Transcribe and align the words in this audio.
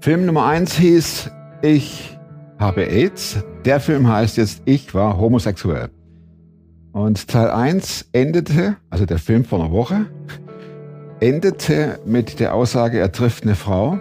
Film 0.00 0.26
Nummer 0.26 0.46
1 0.46 0.76
hieß 0.76 1.30
Ich 1.62 2.18
habe 2.58 2.84
AIDS. 2.84 3.44
Der 3.64 3.80
Film 3.80 4.08
heißt 4.08 4.36
jetzt 4.36 4.62
Ich 4.64 4.94
war 4.94 5.18
homosexuell. 5.18 5.90
Und 6.92 7.28
Teil 7.28 7.50
1 7.50 8.08
endete, 8.12 8.76
also 8.88 9.06
der 9.06 9.18
Film 9.18 9.44
vor 9.44 9.60
einer 9.60 9.72
Woche, 9.72 10.06
endete 11.20 12.00
mit 12.04 12.40
der 12.40 12.54
Aussage, 12.54 12.98
er 12.98 13.12
trifft 13.12 13.44
eine 13.44 13.54
Frau 13.54 13.98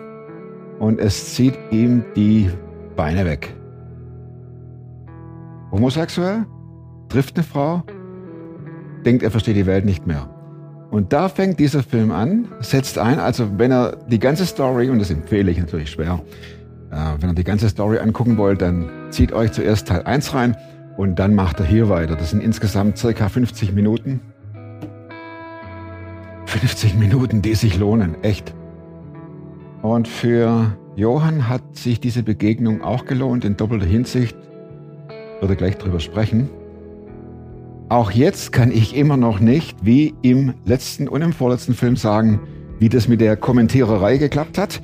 und 0.79 0.99
es 0.99 1.35
zieht 1.35 1.57
ihm 1.71 2.05
die 2.15 2.49
Beine 2.95 3.25
weg. 3.25 3.53
Homosexuell, 5.71 6.45
trifft 7.09 7.35
eine 7.35 7.43
Frau, 7.43 7.83
denkt, 9.05 9.21
er 9.21 9.31
versteht 9.31 9.55
die 9.55 9.65
Welt 9.65 9.85
nicht 9.85 10.07
mehr. 10.07 10.29
Und 10.91 11.13
da 11.13 11.29
fängt 11.29 11.59
dieser 11.59 11.83
Film 11.83 12.11
an, 12.11 12.47
setzt 12.61 12.97
ein, 12.97 13.19
also 13.19 13.59
wenn 13.59 13.71
er 13.71 13.97
die 14.07 14.19
ganze 14.19 14.45
Story, 14.45 14.89
und 14.89 14.99
das 14.99 15.11
empfehle 15.11 15.51
ich 15.51 15.59
natürlich 15.59 15.91
schwer, 15.91 16.21
äh, 16.91 16.95
wenn 17.19 17.29
ihr 17.29 17.35
die 17.35 17.43
ganze 17.43 17.69
Story 17.69 17.99
angucken 17.99 18.37
wollt, 18.37 18.61
dann 18.61 18.89
zieht 19.11 19.31
euch 19.31 19.51
zuerst 19.51 19.87
Teil 19.87 20.03
1 20.03 20.33
rein 20.33 20.57
und 20.97 21.19
dann 21.19 21.35
macht 21.35 21.59
er 21.59 21.65
hier 21.65 21.89
weiter. 21.89 22.15
Das 22.15 22.31
sind 22.31 22.41
insgesamt 22.41 22.97
circa 22.97 23.29
50 23.29 23.73
Minuten. 23.73 24.19
50 26.45 26.95
Minuten, 26.95 27.43
die 27.43 27.53
sich 27.53 27.77
lohnen, 27.77 28.15
echt. 28.23 28.55
Und 29.83 30.07
für 30.07 30.75
Johann 30.95 31.47
hat 31.47 31.77
sich 31.77 31.99
diese 31.99 32.23
Begegnung 32.23 32.81
auch 32.81 33.05
gelohnt 33.05 33.45
in 33.45 33.55
doppelter 33.55 33.85
Hinsicht. 33.85 34.35
Würde 35.39 35.55
gleich 35.55 35.77
drüber 35.77 35.99
sprechen. 35.99 36.49
Auch 37.89 38.11
jetzt 38.11 38.51
kann 38.51 38.71
ich 38.71 38.95
immer 38.95 39.17
noch 39.17 39.39
nicht, 39.39 39.83
wie 39.83 40.13
im 40.21 40.53
letzten 40.63 41.07
und 41.07 41.23
im 41.23 41.33
vorletzten 41.33 41.73
Film 41.73 41.95
sagen, 41.95 42.39
wie 42.77 42.87
das 42.87 43.07
mit 43.07 43.19
der 43.19 43.35
Kommentiererei 43.35 44.17
geklappt 44.17 44.59
hat. 44.59 44.79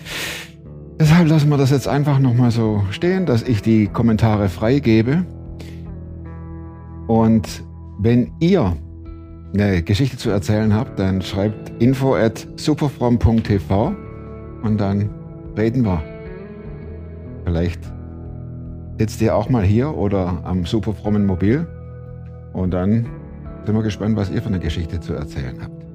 Deshalb 0.99 1.27
lassen 1.27 1.49
wir 1.49 1.57
das 1.57 1.69
jetzt 1.69 1.87
einfach 1.87 2.17
nochmal 2.17 2.49
so 2.49 2.83
stehen, 2.89 3.27
dass 3.27 3.43
ich 3.43 3.61
die 3.61 3.85
Kommentare 3.87 4.49
freigebe. 4.49 5.23
Und 7.05 7.63
wenn 7.99 8.31
ihr 8.39 8.75
eine 9.53 9.83
Geschichte 9.83 10.17
zu 10.17 10.31
erzählen 10.31 10.73
habt, 10.73 10.97
dann 10.97 11.21
schreibt 11.21 11.79
info 11.79 12.15
at 12.15 12.47
superfrom.tv 12.55 13.93
und 14.63 14.81
dann 14.81 15.11
reden 15.55 15.85
wir. 15.85 16.01
Vielleicht 17.45 17.81
sitzt 18.97 19.21
ihr 19.21 19.35
auch 19.35 19.47
mal 19.47 19.63
hier 19.63 19.95
oder 19.95 20.41
am 20.43 20.65
superfrommen 20.65 21.27
Mobil 21.27 21.67
und 22.55 22.71
dann 22.71 23.05
sind 23.65 23.75
wir 23.75 23.83
gespannt, 23.83 24.15
was 24.15 24.31
ihr 24.31 24.41
für 24.41 24.47
eine 24.47 24.59
Geschichte 24.59 24.99
zu 24.99 25.13
erzählen 25.13 25.59
habt. 25.61 25.85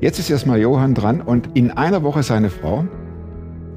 Jetzt 0.00 0.18
ist 0.18 0.30
erstmal 0.30 0.60
Johann 0.60 0.94
dran 0.94 1.20
und 1.20 1.50
in 1.54 1.70
einer 1.70 2.02
Woche 2.02 2.22
seine 2.22 2.50
Frau. 2.50 2.84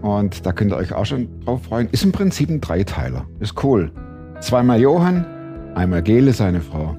Und 0.01 0.45
da 0.45 0.51
könnt 0.51 0.71
ihr 0.71 0.77
euch 0.77 0.93
auch 0.93 1.05
schon 1.05 1.27
drauf 1.41 1.63
freuen. 1.63 1.87
Ist 1.91 2.03
im 2.03 2.11
Prinzip 2.11 2.49
ein 2.49 2.61
Dreiteiler. 2.61 3.25
Ist 3.39 3.63
cool. 3.63 3.91
Zweimal 4.39 4.79
Johann, 4.79 5.25
einmal 5.75 6.01
Gele, 6.01 6.33
seine 6.33 6.61
Frau. 6.61 6.97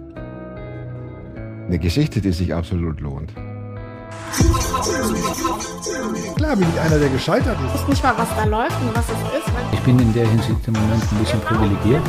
Eine 1.66 1.78
Geschichte, 1.80 2.20
die 2.20 2.32
sich 2.32 2.54
absolut 2.54 3.00
lohnt. 3.00 3.32
Klar 6.36 6.56
bin 6.56 6.68
ich 6.72 6.80
einer, 6.80 6.98
der 6.98 7.08
gescheitert 7.08 7.56
ist. 7.66 7.74
Ich 7.74 7.80
weiß 7.80 7.88
nicht 7.88 8.02
mal, 8.04 8.14
was 8.16 8.28
da 8.36 8.44
läuft 8.44 8.80
und 8.80 8.94
was 8.94 9.06
es 9.06 9.38
ist. 9.38 9.52
Ich 9.72 9.80
bin 9.80 9.98
in 9.98 10.12
der 10.12 10.28
Hinsicht 10.28 10.68
im 10.68 10.74
Moment 10.74 11.02
ein 11.02 11.18
bisschen 11.18 11.40
privilegiert. 11.40 12.02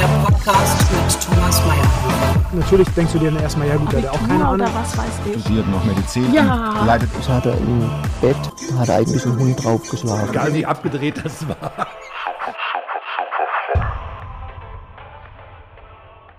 Der 0.00 0.06
Podcast 0.24 0.90
mit 0.92 1.22
Thomas 1.22 1.62
Mayer. 1.66 2.44
Natürlich 2.54 2.88
denkst 2.90 3.12
du 3.12 3.18
dir 3.18 3.30
dann 3.30 3.42
erstmal, 3.42 3.68
ja 3.68 3.76
gut, 3.76 3.94
hat 3.94 4.06
auch 4.06 4.18
keine 4.26 4.38
oder 4.50 4.64
Ahnung. 4.64 4.68
was 4.74 4.96
weiß 4.96 5.20
ich. 5.26 5.40
Studiert 5.42 5.68
noch 5.68 5.84
Medizin. 5.84 6.32
Ja. 6.32 6.84
Leidet 6.86 7.10
Das 7.16 7.28
hat 7.28 7.44
er 7.44 7.58
im 7.58 7.80
Bett, 8.22 8.36
da 8.70 8.78
hat 8.78 8.88
er 8.88 8.96
eigentlich 8.96 9.24
einen 9.26 9.38
Hund 9.38 9.62
draufgeschlagen. 9.62 10.30
Egal 10.30 10.54
wie 10.54 10.64
abgedreht 10.64 11.20
das 11.22 11.46
war. 11.46 11.86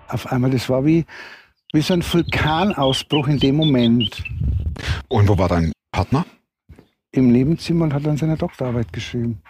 auf 0.07 0.31
einmal, 0.31 0.51
das 0.51 0.67
war 0.69 0.83
wie, 0.85 1.05
wie 1.71 1.81
so 1.81 1.93
ein 1.93 2.03
Vulkanausbruch 2.03 3.27
in 3.27 3.39
dem 3.39 3.55
Moment 3.55 4.23
Und 5.07 5.27
wo 5.29 5.37
war 5.37 5.47
dein 5.49 5.71
Partner? 5.91 6.25
im 7.13 7.31
Nebenzimmer 7.31 7.83
und 7.83 7.93
hat 7.93 8.05
dann 8.05 8.15
seine 8.17 8.37
Doktorarbeit 8.37 8.91
geschrieben. 8.93 9.41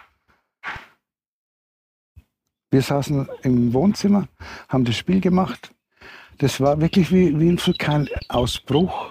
Wir 2.72 2.80
saßen 2.80 3.28
im 3.42 3.74
Wohnzimmer, 3.74 4.28
haben 4.70 4.86
das 4.86 4.96
Spiel 4.96 5.20
gemacht. 5.20 5.74
Das 6.38 6.58
war 6.58 6.80
wirklich 6.80 7.12
wie, 7.12 7.38
wie 7.38 7.50
ein 7.50 7.58
Vulkanausbruch. 7.58 9.10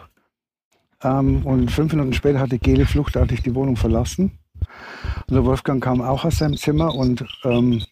Ähm, 1.03 1.45
und 1.45 1.69
fünf 1.69 1.93
Minuten 1.93 2.13
später 2.13 2.39
hatte 2.39 2.57
Gele 2.57 2.87
fluchtartig 2.87 3.43
die 3.43 3.53
Wohnung 3.53 3.75
verlassen. 3.75 4.39
Und 5.27 5.35
der 5.35 5.45
Wolfgang 5.45 5.81
kam 5.81 6.01
auch 6.01 6.25
aus 6.25 6.39
seinem 6.39 6.57
Zimmer 6.57 6.95
und 6.95 7.23
ähm, 7.43 7.83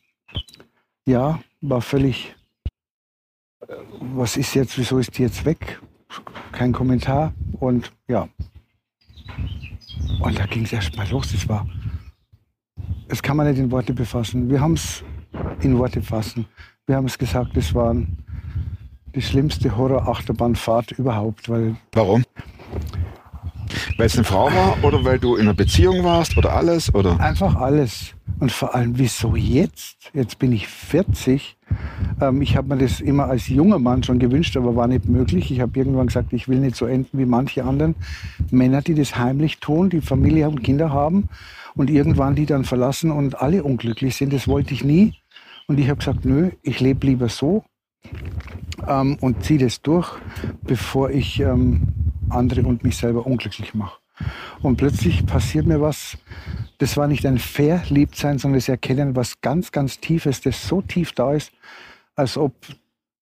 ja, 1.06 1.40
war 1.62 1.82
völlig, 1.82 2.36
äh, 3.68 3.76
was 4.00 4.38
ist 4.38 4.56
jetzt, 4.56 4.76
wieso 4.80 4.98
ist 4.98 5.20
die 5.20 5.22
jetzt 5.22 5.46
weg? 5.46 5.80
Kein 6.52 6.74
Kommentar 6.74 7.32
und 7.60 7.92
ja. 8.08 8.28
Und 10.20 10.40
da 10.40 10.48
ging 10.48 10.64
es 10.64 10.74
erst 10.74 10.98
mal 10.98 11.08
los. 11.10 11.32
Das 11.32 11.48
war, 11.48 11.68
das 13.08 13.22
kann 13.22 13.38
man 13.38 13.48
nicht 13.48 13.60
in 13.60 13.70
Worte 13.70 13.94
befassen. 13.94 14.50
Wir 14.50 14.62
haben 14.62 14.74
es 14.74 15.04
in 15.62 15.78
Worte 15.78 16.02
fassen. 16.02 16.46
Wir 16.86 16.96
haben 16.96 17.06
es 17.06 17.18
gesagt, 17.18 17.56
das 17.56 17.74
war 17.74 17.96
die 19.16 19.22
schlimmste 19.22 19.76
Horror-Achterbahnfahrt 19.76 20.92
überhaupt, 20.94 21.50
weil 21.50 21.76
Warum? 21.94 22.24
Weil 23.98 24.08
es 24.08 24.16
eine 24.16 24.24
Frau 24.24 24.46
war 24.46 24.78
oder 24.84 25.04
weil 25.04 25.20
du 25.20 25.36
in 25.36 25.44
einer 25.44 25.54
Beziehung 25.54 26.04
warst 26.04 26.38
oder 26.38 26.54
alles? 26.54 26.94
Oder? 26.94 27.20
Einfach 27.20 27.56
alles. 27.56 28.14
Und 28.40 28.52
vor 28.52 28.74
allem, 28.74 28.98
wieso 28.98 29.36
jetzt? 29.36 30.12
Jetzt 30.14 30.40
bin 30.40 30.52
ich 30.52 30.68
40. 30.68 31.58
Ähm, 32.22 32.42
ich 32.42 32.56
habe 32.56 32.70
mir 32.70 32.82
das 32.82 33.02
immer 33.02 33.26
als 33.26 33.48
junger 33.48 33.80
Mann 33.80 34.02
schon 34.04 34.18
gewünscht, 34.18 34.56
aber 34.58 34.76
war 34.76 34.88
nicht 34.88 35.08
möglich. 35.08 35.52
Ich 35.52 35.60
habe 35.60 35.78
irgendwann 35.78 36.08
gesagt, 36.08 36.34
ich 36.34 36.48
will 36.48 36.60
nicht 36.60 36.76
so 36.76 36.86
enden 36.86 37.18
wie 37.18 37.26
manche 37.26 37.64
anderen 37.64 37.96
Männer, 38.50 38.82
die 38.82 38.96
das 38.96 39.18
heimlich 39.18 39.60
tun, 39.60 39.90
die 39.90 40.02
Familie 40.02 40.48
und 40.48 40.64
Kinder 40.64 40.92
haben 40.92 41.30
und 41.76 41.90
irgendwann 41.90 42.36
die 42.36 42.46
dann 42.46 42.64
verlassen 42.64 43.12
und 43.12 43.42
alle 43.42 43.64
unglücklich 43.64 44.16
sind. 44.16 44.34
Das 44.34 44.48
wollte 44.48 44.74
ich 44.74 44.84
nie. 44.84 45.16
Und 45.70 45.80
ich 45.80 45.88
habe 45.88 46.00
gesagt, 46.00 46.26
nö, 46.26 46.50
ich 46.64 46.80
lebe 46.80 47.06
lieber 47.06 47.30
so 47.30 47.64
ähm, 48.88 49.18
und 49.22 49.44
ziehe 49.44 49.60
das 49.60 49.84
durch, 49.84 50.18
bevor 50.64 51.12
ich 51.12 51.40
ähm, 51.42 51.90
andere 52.28 52.64
und 52.64 52.84
mich 52.84 52.98
selber 52.98 53.28
unglücklich 53.28 53.76
mache. 53.76 54.00
Und 54.64 54.78
plötzlich 54.78 55.28
passiert 55.28 55.68
mir 55.68 55.80
was, 55.80 56.18
das 56.80 56.98
war 56.98 57.08
nicht 57.08 57.24
ein 57.28 57.38
Verliebtsein, 57.38 58.40
sondern 58.40 58.58
das 58.58 58.68
Erkennen, 58.68 59.16
was 59.16 59.42
ganz, 59.42 59.72
ganz 59.72 60.00
Tiefes, 60.00 60.42
das 60.42 60.68
so 60.68 60.82
tief 60.82 61.12
da 61.12 61.34
ist, 61.34 61.52
als 62.16 62.36
ob 62.36 62.56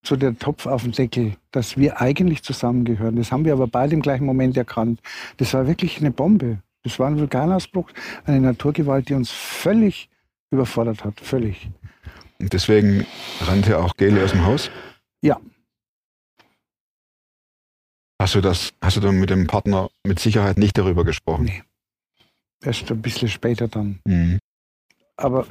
so 0.02 0.16
der 0.16 0.40
Topf 0.40 0.68
auf 0.68 0.84
dem 0.84 0.94
Deckel, 0.94 1.36
dass 1.52 1.76
wir 1.76 2.00
eigentlich 2.00 2.44
zusammengehören. 2.44 3.18
Das 3.18 3.30
haben 3.30 3.44
wir 3.44 3.52
aber 3.52 3.68
beide 3.68 3.94
im 3.94 4.02
gleichen 4.02 4.26
Moment 4.26 4.56
erkannt. 4.56 5.02
Das 5.36 5.54
war 5.54 5.68
wirklich 5.68 6.00
eine 6.00 6.12
Bombe. 6.12 6.60
Das 6.84 6.98
war 6.98 7.08
ein 7.08 7.20
Vulkanausbruch, 7.20 7.90
eine 8.24 8.40
Naturgewalt, 8.40 9.10
die 9.10 9.16
uns 9.16 9.32
völlig 9.32 10.10
überfordert 10.50 11.04
hat. 11.04 11.20
Völlig. 11.20 11.70
Und 12.40 12.54
deswegen 12.54 13.06
rannte 13.42 13.80
auch 13.80 13.96
Gele 13.98 14.24
aus 14.24 14.32
dem 14.32 14.46
Haus. 14.46 14.70
Ja, 15.22 15.40
Hast 18.20 18.34
du 18.34 18.42
das, 18.42 18.74
hast 18.82 18.98
du 18.98 19.02
dann 19.02 19.20
mit 19.20 19.30
dem 19.30 19.46
Partner 19.46 19.90
mit 20.04 20.20
Sicherheit 20.20 20.58
nicht 20.58 20.78
darüber 20.78 21.06
gesprochen? 21.06 21.46
Nee. 21.46 21.64
erst 22.64 22.92
ein 22.92 23.02
bisschen 23.02 23.28
später 23.30 23.68
dann. 23.68 24.00
Mhm. 24.06 24.40
Aber 25.18 25.46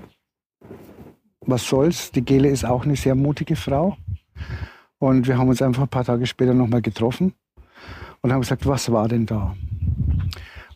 was 1.42 1.64
soll's? 1.66 2.10
Die 2.10 2.24
Gele 2.24 2.48
ist 2.48 2.64
auch 2.64 2.84
eine 2.84 2.96
sehr 2.96 3.14
mutige 3.14 3.54
Frau. 3.54 3.96
Und 4.98 5.28
wir 5.28 5.38
haben 5.38 5.48
uns 5.48 5.62
einfach 5.62 5.82
ein 5.82 5.88
paar 5.88 6.04
Tage 6.04 6.26
später 6.26 6.54
nochmal 6.54 6.82
getroffen 6.82 7.34
und 8.20 8.32
haben 8.32 8.40
gesagt, 8.40 8.66
was 8.66 8.90
war 8.90 9.06
denn 9.06 9.26
da? 9.26 9.54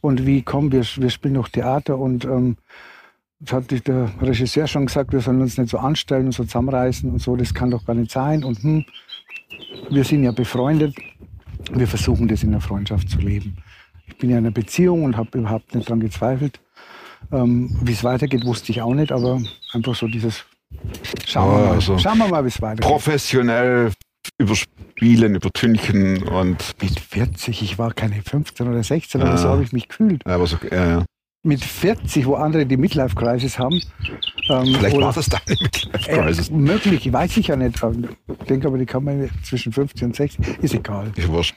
Und 0.00 0.25
wie, 0.26 0.43
komm, 0.43 0.70
wir, 0.70 0.85
wir 0.85 1.11
spielen 1.11 1.35
noch 1.35 1.49
Theater 1.49 1.99
und 1.99 2.25
ähm, 2.25 2.56
das 3.40 3.52
hat 3.54 3.87
der 3.88 4.10
Regisseur 4.20 4.66
schon 4.66 4.87
gesagt, 4.87 5.12
wir 5.12 5.20
sollen 5.20 5.40
uns 5.40 5.56
nicht 5.58 5.70
so 5.70 5.78
anstellen 5.78 6.26
und 6.26 6.32
so 6.32 6.44
zusammenreißen 6.44 7.10
und 7.10 7.20
so, 7.20 7.37
das 7.37 7.54
kann 7.54 7.70
doch 7.70 7.84
gar 7.84 7.94
nicht 7.94 8.10
sein. 8.10 8.44
Und 8.44 8.62
hm, 8.62 8.84
wir 9.90 10.04
sind 10.04 10.22
ja 10.25 10.32
befreundet, 10.32 10.94
wir 11.72 11.87
versuchen 11.87 12.28
das 12.28 12.42
in 12.42 12.52
der 12.52 12.60
Freundschaft 12.60 13.08
zu 13.08 13.19
leben. 13.19 13.56
Ich 14.06 14.19
bin 14.19 14.31
ja 14.31 14.38
in 14.38 14.44
einer 14.44 14.52
Beziehung 14.52 15.04
und 15.04 15.16
habe 15.16 15.38
überhaupt 15.38 15.75
nicht 15.75 15.88
daran 15.88 16.00
gezweifelt. 16.00 16.60
Ähm, 17.32 17.76
wie 17.82 17.92
es 17.92 18.02
weitergeht, 18.04 18.44
wusste 18.44 18.72
ich 18.72 18.82
auch 18.82 18.94
nicht, 18.94 19.12
aber 19.12 19.40
einfach 19.72 19.94
so 19.94 20.06
dieses 20.08 20.44
Schauen 21.26 21.50
wir 21.50 21.66
mal, 21.66 21.75
also 21.75 21.98
schauen 21.98 22.19
wir 22.19 22.28
mal 22.28 22.44
wie 22.44 22.48
es 22.48 22.60
weitergeht. 22.62 22.87
Professionell 22.90 23.92
überspielen, 24.38 25.34
übertünchen 25.34 26.22
und. 26.25 26.75
Mit 26.81 26.98
40, 27.00 27.62
ich 27.62 27.78
war 27.78 27.92
keine 27.92 28.22
15 28.22 28.69
oder 28.69 28.82
16 28.82 29.20
oder 29.22 29.32
Ah. 29.32 29.37
so 29.37 29.48
habe 29.48 29.62
ich 29.62 29.72
mich 29.72 29.88
gefühlt. 29.88 30.22
Ja, 30.26 30.34
aber 30.37 30.46
so, 30.46 30.56
ja, 30.70 30.88
ja. 30.98 31.04
Mit 31.42 31.64
40, 31.64 32.26
wo 32.26 32.34
andere 32.34 32.66
die 32.66 32.76
Midlife 32.76 33.14
Crisis 33.16 33.58
haben. 33.58 33.81
Ähm, 34.50 34.75
Vielleicht 34.75 34.96
war 35.00 35.12
das 35.12 35.26
deine 35.28 35.42
Midlife 35.60 36.10
Äh, 36.10 36.19
Crisis. 36.19 36.50
möglich, 36.50 37.10
weiß 37.10 37.37
ich 37.38 37.46
ja 37.46 37.56
nicht. 37.56 37.81
Ich 38.40 38.46
denke 38.46 38.66
aber, 38.66 38.76
die 38.76 38.84
kann 38.84 39.04
man 39.04 39.31
zwischen 39.42 39.72
50 39.72 40.04
und 40.04 40.16
60, 40.16 40.58
ist 40.62 40.75
egal. 40.75 41.10
Ist 41.16 41.28
wurscht. 41.28 41.54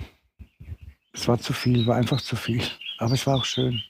Es 1.11 1.27
war 1.27 1.37
zu 1.37 1.51
viel, 1.51 1.85
war 1.85 1.97
einfach 1.97 2.21
zu 2.21 2.35
viel. 2.37 2.61
Aber 2.97 3.13
es 3.13 3.27
war 3.27 3.35
auch 3.35 3.45
schön. 3.45 3.81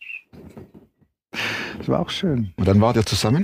Es 1.79 1.87
war 1.87 1.99
auch 1.99 2.09
schön. 2.09 2.53
Und 2.57 2.67
dann 2.67 2.81
wart 2.81 2.95
ihr 2.95 3.05
zusammen? 3.05 3.43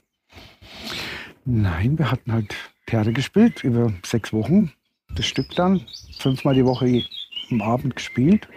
Nein, 1.45 1.97
wir 1.99 2.09
hatten 2.11 2.31
halt 2.31 2.55
Theater 2.87 3.11
gespielt 3.11 3.63
über 3.63 3.93
sechs 4.03 4.33
Wochen. 4.33 4.71
Das 5.15 5.25
Stück 5.27 5.53
dann 5.55 5.81
fünfmal 6.17 6.55
die 6.55 6.65
Woche 6.65 7.03
am 7.51 7.61
Abend 7.61 7.95
gespielt 7.95 8.47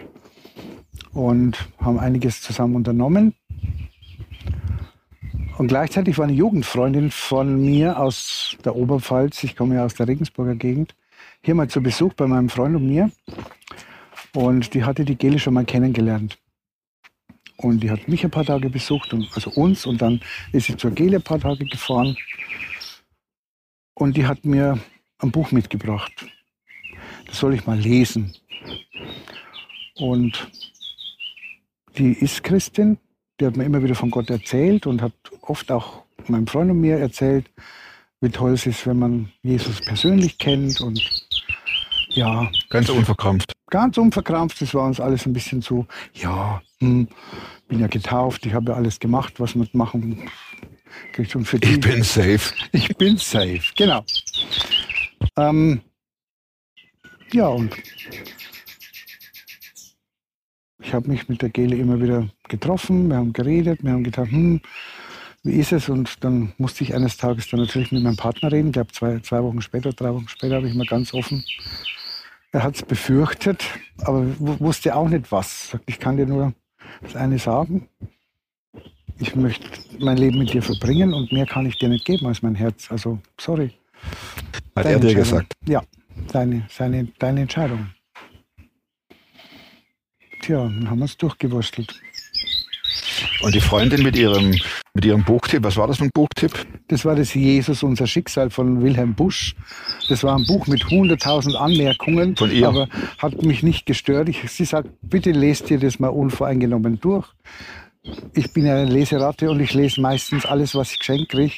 und 1.13 1.57
haben 1.79 1.99
einiges 1.99 2.41
zusammen 2.41 2.75
unternommen. 2.75 3.33
Und 5.57 5.67
gleichzeitig 5.67 6.17
war 6.17 6.25
eine 6.25 6.33
Jugendfreundin 6.33 7.11
von 7.11 7.61
mir 7.63 7.99
aus 7.99 8.57
der 8.65 8.75
Oberpfalz, 8.75 9.43
ich 9.43 9.55
komme 9.55 9.75
ja 9.75 9.85
aus 9.85 9.93
der 9.93 10.07
Regensburger 10.07 10.55
Gegend, 10.55 10.95
hier 11.41 11.55
mal 11.55 11.69
zu 11.69 11.81
Besuch 11.81 12.13
bei 12.13 12.27
meinem 12.27 12.49
Freund 12.49 12.75
und 12.75 12.87
mir. 12.87 13.11
Und 14.33 14.73
die 14.73 14.83
hatte 14.83 15.05
die 15.05 15.15
Gele 15.15 15.37
schon 15.37 15.53
mal 15.53 15.65
kennengelernt. 15.65 16.39
Und 17.57 17.81
die 17.81 17.91
hat 17.91 18.07
mich 18.07 18.23
ein 18.23 18.31
paar 18.31 18.45
Tage 18.45 18.69
besucht, 18.69 19.13
also 19.35 19.51
uns, 19.51 19.85
und 19.85 20.01
dann 20.01 20.21
ist 20.51 20.67
sie 20.67 20.75
zur 20.75 20.91
Gele 20.91 21.17
ein 21.17 21.23
paar 21.23 21.39
Tage 21.39 21.65
gefahren. 21.65 22.17
Und 23.93 24.17
die 24.17 24.25
hat 24.25 24.43
mir 24.43 24.79
ein 25.19 25.31
Buch 25.31 25.51
mitgebracht. 25.51 26.25
Das 27.27 27.39
soll 27.39 27.53
ich 27.53 27.67
mal 27.67 27.77
lesen. 27.77 28.35
Und 29.95 30.49
die 31.97 32.13
ist 32.13 32.43
Christin, 32.43 32.97
die 33.43 33.47
hat 33.47 33.57
mir 33.57 33.65
immer 33.65 33.83
wieder 33.83 33.93
von 33.95 34.09
Gott 34.09 34.29
erzählt 34.29 34.87
und 34.87 35.01
hat 35.01 35.11
oft 35.41 35.69
auch 35.69 36.03
meinem 36.29 36.47
Freund 36.47 36.71
und 36.71 36.79
mir 36.79 36.97
erzählt, 36.97 37.45
wie 38.21 38.29
toll 38.29 38.53
es 38.53 38.65
ist, 38.65 38.87
wenn 38.87 38.99
man 38.99 39.33
Jesus 39.41 39.81
persönlich 39.81 40.37
kennt. 40.37 40.79
Und 40.79 41.01
ja, 42.07 42.49
Ganz 42.69 42.87
unverkrampft. 42.87 43.51
ganz 43.69 43.97
unverkrampft, 43.97 44.61
das 44.61 44.73
war 44.73 44.85
uns 44.85 45.01
alles 45.01 45.25
ein 45.25 45.33
bisschen 45.33 45.61
zu, 45.61 45.85
ja, 46.13 46.61
hm, 46.79 47.09
bin 47.67 47.79
ja 47.81 47.87
getauft, 47.87 48.45
ich 48.45 48.53
habe 48.53 48.71
ja 48.71 48.77
alles 48.77 48.97
gemacht, 48.97 49.33
was 49.41 49.55
man 49.55 49.67
machen 49.73 50.29
kriegt. 51.11 51.35
Und 51.35 51.43
für 51.43 51.59
die, 51.59 51.73
Ich 51.73 51.79
bin 51.81 52.01
safe. 52.01 52.53
ich 52.71 52.95
bin 52.95 53.17
safe, 53.17 53.59
genau. 53.75 54.05
Ähm, 55.37 55.81
ja, 57.33 57.47
und 57.47 57.75
ich 60.93 60.95
habe 60.95 61.09
mich 61.09 61.27
mit 61.27 61.41
der 61.41 61.49
Gele 61.49 61.75
immer 61.75 61.99
wieder 61.99 62.29
getroffen, 62.49 63.07
wir 63.09 63.15
haben 63.17 63.33
geredet, 63.33 63.83
wir 63.83 63.93
haben 63.93 64.03
gedacht, 64.03 64.29
hm, 64.29 64.61
wie 65.41 65.53
ist 65.53 65.71
es? 65.71 65.89
Und 65.89 66.23
dann 66.23 66.53
musste 66.59 66.83
ich 66.83 66.93
eines 66.93 67.17
Tages 67.17 67.49
dann 67.49 67.61
natürlich 67.61 67.91
mit 67.91 68.03
meinem 68.03 68.15
Partner 68.15 68.51
reden. 68.51 68.71
Der 68.73 68.81
hat 68.81 68.91
zwei, 68.93 69.17
zwei 69.21 69.41
Wochen 69.41 69.59
später, 69.63 69.91
drei 69.91 70.13
Wochen 70.13 70.27
später, 70.27 70.57
habe 70.57 70.67
ich 70.67 70.75
mal 70.75 70.85
ganz 70.85 71.11
offen. 71.15 71.43
Er 72.51 72.61
hat 72.61 72.75
es 72.75 72.83
befürchtet, 72.83 73.65
aber 74.03 74.23
wu- 74.39 74.59
wusste 74.59 74.95
auch 74.95 75.09
nicht 75.09 75.31
was. 75.31 75.71
Sagt, 75.71 75.83
ich 75.87 75.99
kann 75.99 76.15
dir 76.17 76.27
nur 76.27 76.53
das 77.01 77.15
eine 77.15 77.39
sagen. 77.39 77.89
Ich 79.17 79.35
möchte 79.35 79.67
mein 79.97 80.17
Leben 80.17 80.37
mit 80.37 80.53
dir 80.53 80.61
verbringen 80.61 81.11
und 81.15 81.31
mehr 81.31 81.47
kann 81.47 81.65
ich 81.65 81.79
dir 81.79 81.89
nicht 81.89 82.05
geben 82.05 82.27
als 82.27 82.43
mein 82.43 82.53
Herz. 82.53 82.91
Also, 82.91 83.17
sorry. 83.41 83.71
Hat 84.75 84.85
Deine 84.85 84.89
er 84.91 84.99
dir 84.99 85.15
gesagt. 85.15 85.53
Ja, 85.65 85.81
deine, 86.31 86.67
seine, 86.69 87.07
deine 87.17 87.41
Entscheidung. 87.41 87.87
Tja, 90.43 90.57
dann 90.57 90.89
haben 90.89 90.99
wir 90.99 91.05
es 91.05 91.15
durchgewurstelt. 91.15 92.01
Und 93.43 93.55
die 93.55 93.61
Freundin 93.61 94.03
mit 94.03 94.17
ihrem, 94.17 94.53
mit 94.93 95.05
ihrem 95.05 95.23
Buchtipp, 95.23 95.63
was 95.63 95.77
war 95.77 95.87
das 95.87 95.99
für 95.99 96.03
ein 96.03 96.09
Buchtipp? 96.13 96.51
Das 96.89 97.05
war 97.05 97.15
das 97.15 97.33
Jesus, 97.33 97.81
unser 97.81 98.07
Schicksal 98.07 98.49
von 98.49 98.83
Wilhelm 98.83 99.15
Busch. 99.15 99.55
Das 100.09 100.21
war 100.21 100.37
ein 100.37 100.45
Buch 100.45 100.67
mit 100.67 100.83
100.000 100.83 101.55
Anmerkungen, 101.55 102.35
Von 102.35 102.51
ihr? 102.51 102.67
aber 102.67 102.89
hat 103.19 103.41
mich 103.41 103.63
nicht 103.63 103.85
gestört. 103.85 104.27
Ich, 104.27 104.41
sie 104.51 104.65
sagt, 104.65 104.89
bitte 105.01 105.31
lest 105.31 105.69
dir 105.69 105.79
das 105.79 105.99
mal 105.99 106.09
unvoreingenommen 106.09 106.99
durch. 106.99 107.25
Ich 108.33 108.51
bin 108.51 108.65
ja 108.65 108.75
eine 108.75 108.91
Leseratte 108.91 109.49
und 109.49 109.61
ich 109.61 109.73
lese 109.73 110.01
meistens 110.01 110.45
alles, 110.45 110.75
was 110.75 110.91
ich 110.91 110.99
geschenkt 110.99 111.29
kriege. 111.29 111.53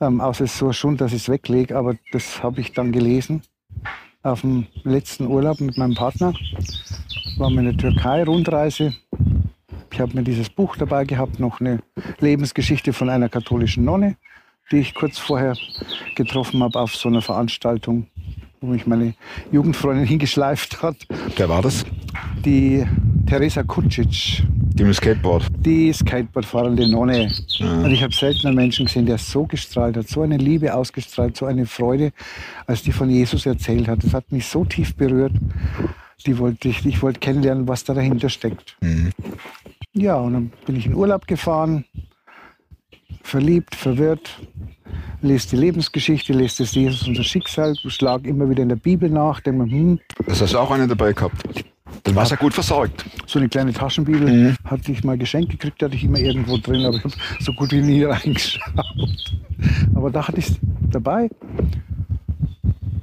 Ähm, 0.00 0.20
außer 0.20 0.42
es 0.42 0.54
ist 0.54 0.58
so 0.58 0.72
schon, 0.72 0.96
dass 0.96 1.12
ich 1.12 1.22
es 1.22 1.28
weglege, 1.28 1.76
aber 1.76 1.94
das 2.10 2.42
habe 2.42 2.60
ich 2.60 2.72
dann 2.72 2.90
gelesen. 2.90 3.42
Auf 4.24 4.40
dem 4.40 4.66
letzten 4.82 5.28
Urlaub 5.28 5.60
mit 5.60 5.78
meinem 5.78 5.94
Partner. 5.94 6.34
In 7.36 7.64
der 7.64 7.76
Türkei, 7.76 8.24
Rundreise. 8.24 8.94
Ich 9.92 10.00
habe 10.00 10.14
mir 10.14 10.22
dieses 10.22 10.48
Buch 10.48 10.76
dabei 10.76 11.04
gehabt, 11.04 11.38
noch 11.40 11.60
eine 11.60 11.80
Lebensgeschichte 12.20 12.92
von 12.92 13.08
einer 13.08 13.28
katholischen 13.28 13.84
Nonne, 13.84 14.16
die 14.70 14.78
ich 14.78 14.94
kurz 14.94 15.18
vorher 15.18 15.54
getroffen 16.14 16.62
habe 16.62 16.78
auf 16.78 16.94
so 16.94 17.08
einer 17.08 17.22
Veranstaltung, 17.22 18.06
wo 18.60 18.68
mich 18.68 18.86
meine 18.86 19.14
Jugendfreundin 19.52 20.06
hingeschleift 20.06 20.82
hat. 20.82 20.96
Wer 21.36 21.48
war 21.48 21.62
das? 21.62 21.84
Die 22.44 22.84
Teresa 23.26 23.62
Kucic, 23.62 24.42
Die 24.74 24.84
mit 24.84 24.94
Skateboard. 24.94 25.46
die 25.60 25.92
Skateboardfahrende 25.92 26.88
Nonne. 26.90 27.30
Und 27.60 27.90
ich 27.92 28.02
habe 28.02 28.14
selten 28.14 28.46
einen 28.46 28.56
Menschen 28.56 28.86
gesehen, 28.86 29.06
der 29.06 29.18
so 29.18 29.44
gestrahlt 29.44 29.96
hat, 29.96 30.08
so 30.08 30.22
eine 30.22 30.36
Liebe 30.38 30.74
ausgestrahlt, 30.74 31.36
so 31.36 31.46
eine 31.46 31.66
Freude, 31.66 32.12
als 32.66 32.82
die 32.82 32.92
von 32.92 33.10
Jesus 33.10 33.46
erzählt 33.46 33.86
hat. 33.88 34.02
Das 34.04 34.14
hat 34.14 34.30
mich 34.32 34.46
so 34.46 34.64
tief 34.64 34.94
berührt. 34.94 35.32
Die 36.26 36.38
wollte 36.38 36.68
ich, 36.68 36.84
ich 36.84 37.00
wollte 37.02 37.20
kennenlernen, 37.20 37.68
was 37.68 37.84
da 37.84 37.94
dahinter 37.94 38.28
steckt. 38.28 38.76
Mhm. 38.80 39.10
Ja, 39.92 40.16
und 40.16 40.32
dann 40.34 40.52
bin 40.66 40.76
ich 40.76 40.86
in 40.86 40.94
Urlaub 40.94 41.26
gefahren, 41.26 41.84
verliebt, 43.22 43.74
verwirrt, 43.74 44.40
lese 45.22 45.50
die 45.50 45.56
Lebensgeschichte, 45.56 46.32
lese 46.32 46.62
das 46.64 46.74
Jesus 46.74 47.06
unser 47.06 47.24
Schicksal, 47.24 47.74
schlag 47.86 48.24
immer 48.26 48.48
wieder 48.50 48.62
in 48.62 48.68
der 48.68 48.76
Bibel 48.76 49.08
nach, 49.10 49.40
denke 49.40 49.64
mir, 49.64 49.70
hm, 49.70 50.00
Das 50.26 50.40
hast 50.42 50.54
du 50.54 50.58
auch 50.58 50.70
eine 50.70 50.86
dabei 50.86 51.12
gehabt. 51.12 51.42
Dann 52.04 52.14
warst 52.14 52.30
du 52.30 52.34
ja 52.36 52.40
gut 52.40 52.52
versorgt. 52.54 53.04
so 53.26 53.38
eine 53.38 53.48
kleine 53.48 53.72
Taschenbibel 53.72 54.28
Mhm. 54.50 54.56
hatte 54.64 54.92
ich 54.92 55.04
mal 55.04 55.16
geschenkt 55.18 55.50
gekriegt, 55.50 55.82
hatte 55.82 55.94
ich 55.94 56.04
immer 56.04 56.18
irgendwo 56.18 56.58
drin, 56.58 56.84
aber 56.84 56.96
ich 56.96 57.04
habe 57.04 57.14
so 57.40 57.52
gut 57.54 57.72
wie 57.72 57.80
nie 57.80 58.04
reingeschaut. 58.04 58.62
Aber 59.94 60.10
da 60.10 60.26
hatte 60.28 60.38
ich 60.38 60.48
es 60.50 60.56
dabei 60.90 61.28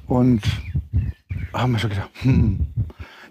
und 0.07 0.41
haben 1.53 1.71
wir 1.73 1.79
schon 1.79 1.89
gedacht, 1.89 2.09
hm, 2.21 2.65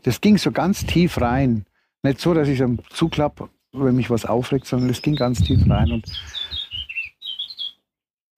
das 0.05 0.21
ging 0.21 0.39
so 0.39 0.53
ganz 0.53 0.87
tief 0.87 1.21
rein. 1.21 1.65
Nicht 2.03 2.21
so, 2.21 2.35
dass 2.35 2.47
ich 2.49 2.61
es 2.61 2.71
zuklappe, 2.91 3.49
wenn 3.73 3.97
mich 3.97 4.11
was 4.11 4.27
aufregt, 4.27 4.67
sondern 4.67 4.91
es 4.91 5.03
ging 5.03 5.17
ganz 5.17 5.41
tief 5.41 5.69
rein. 5.69 5.91
Und 5.91 6.05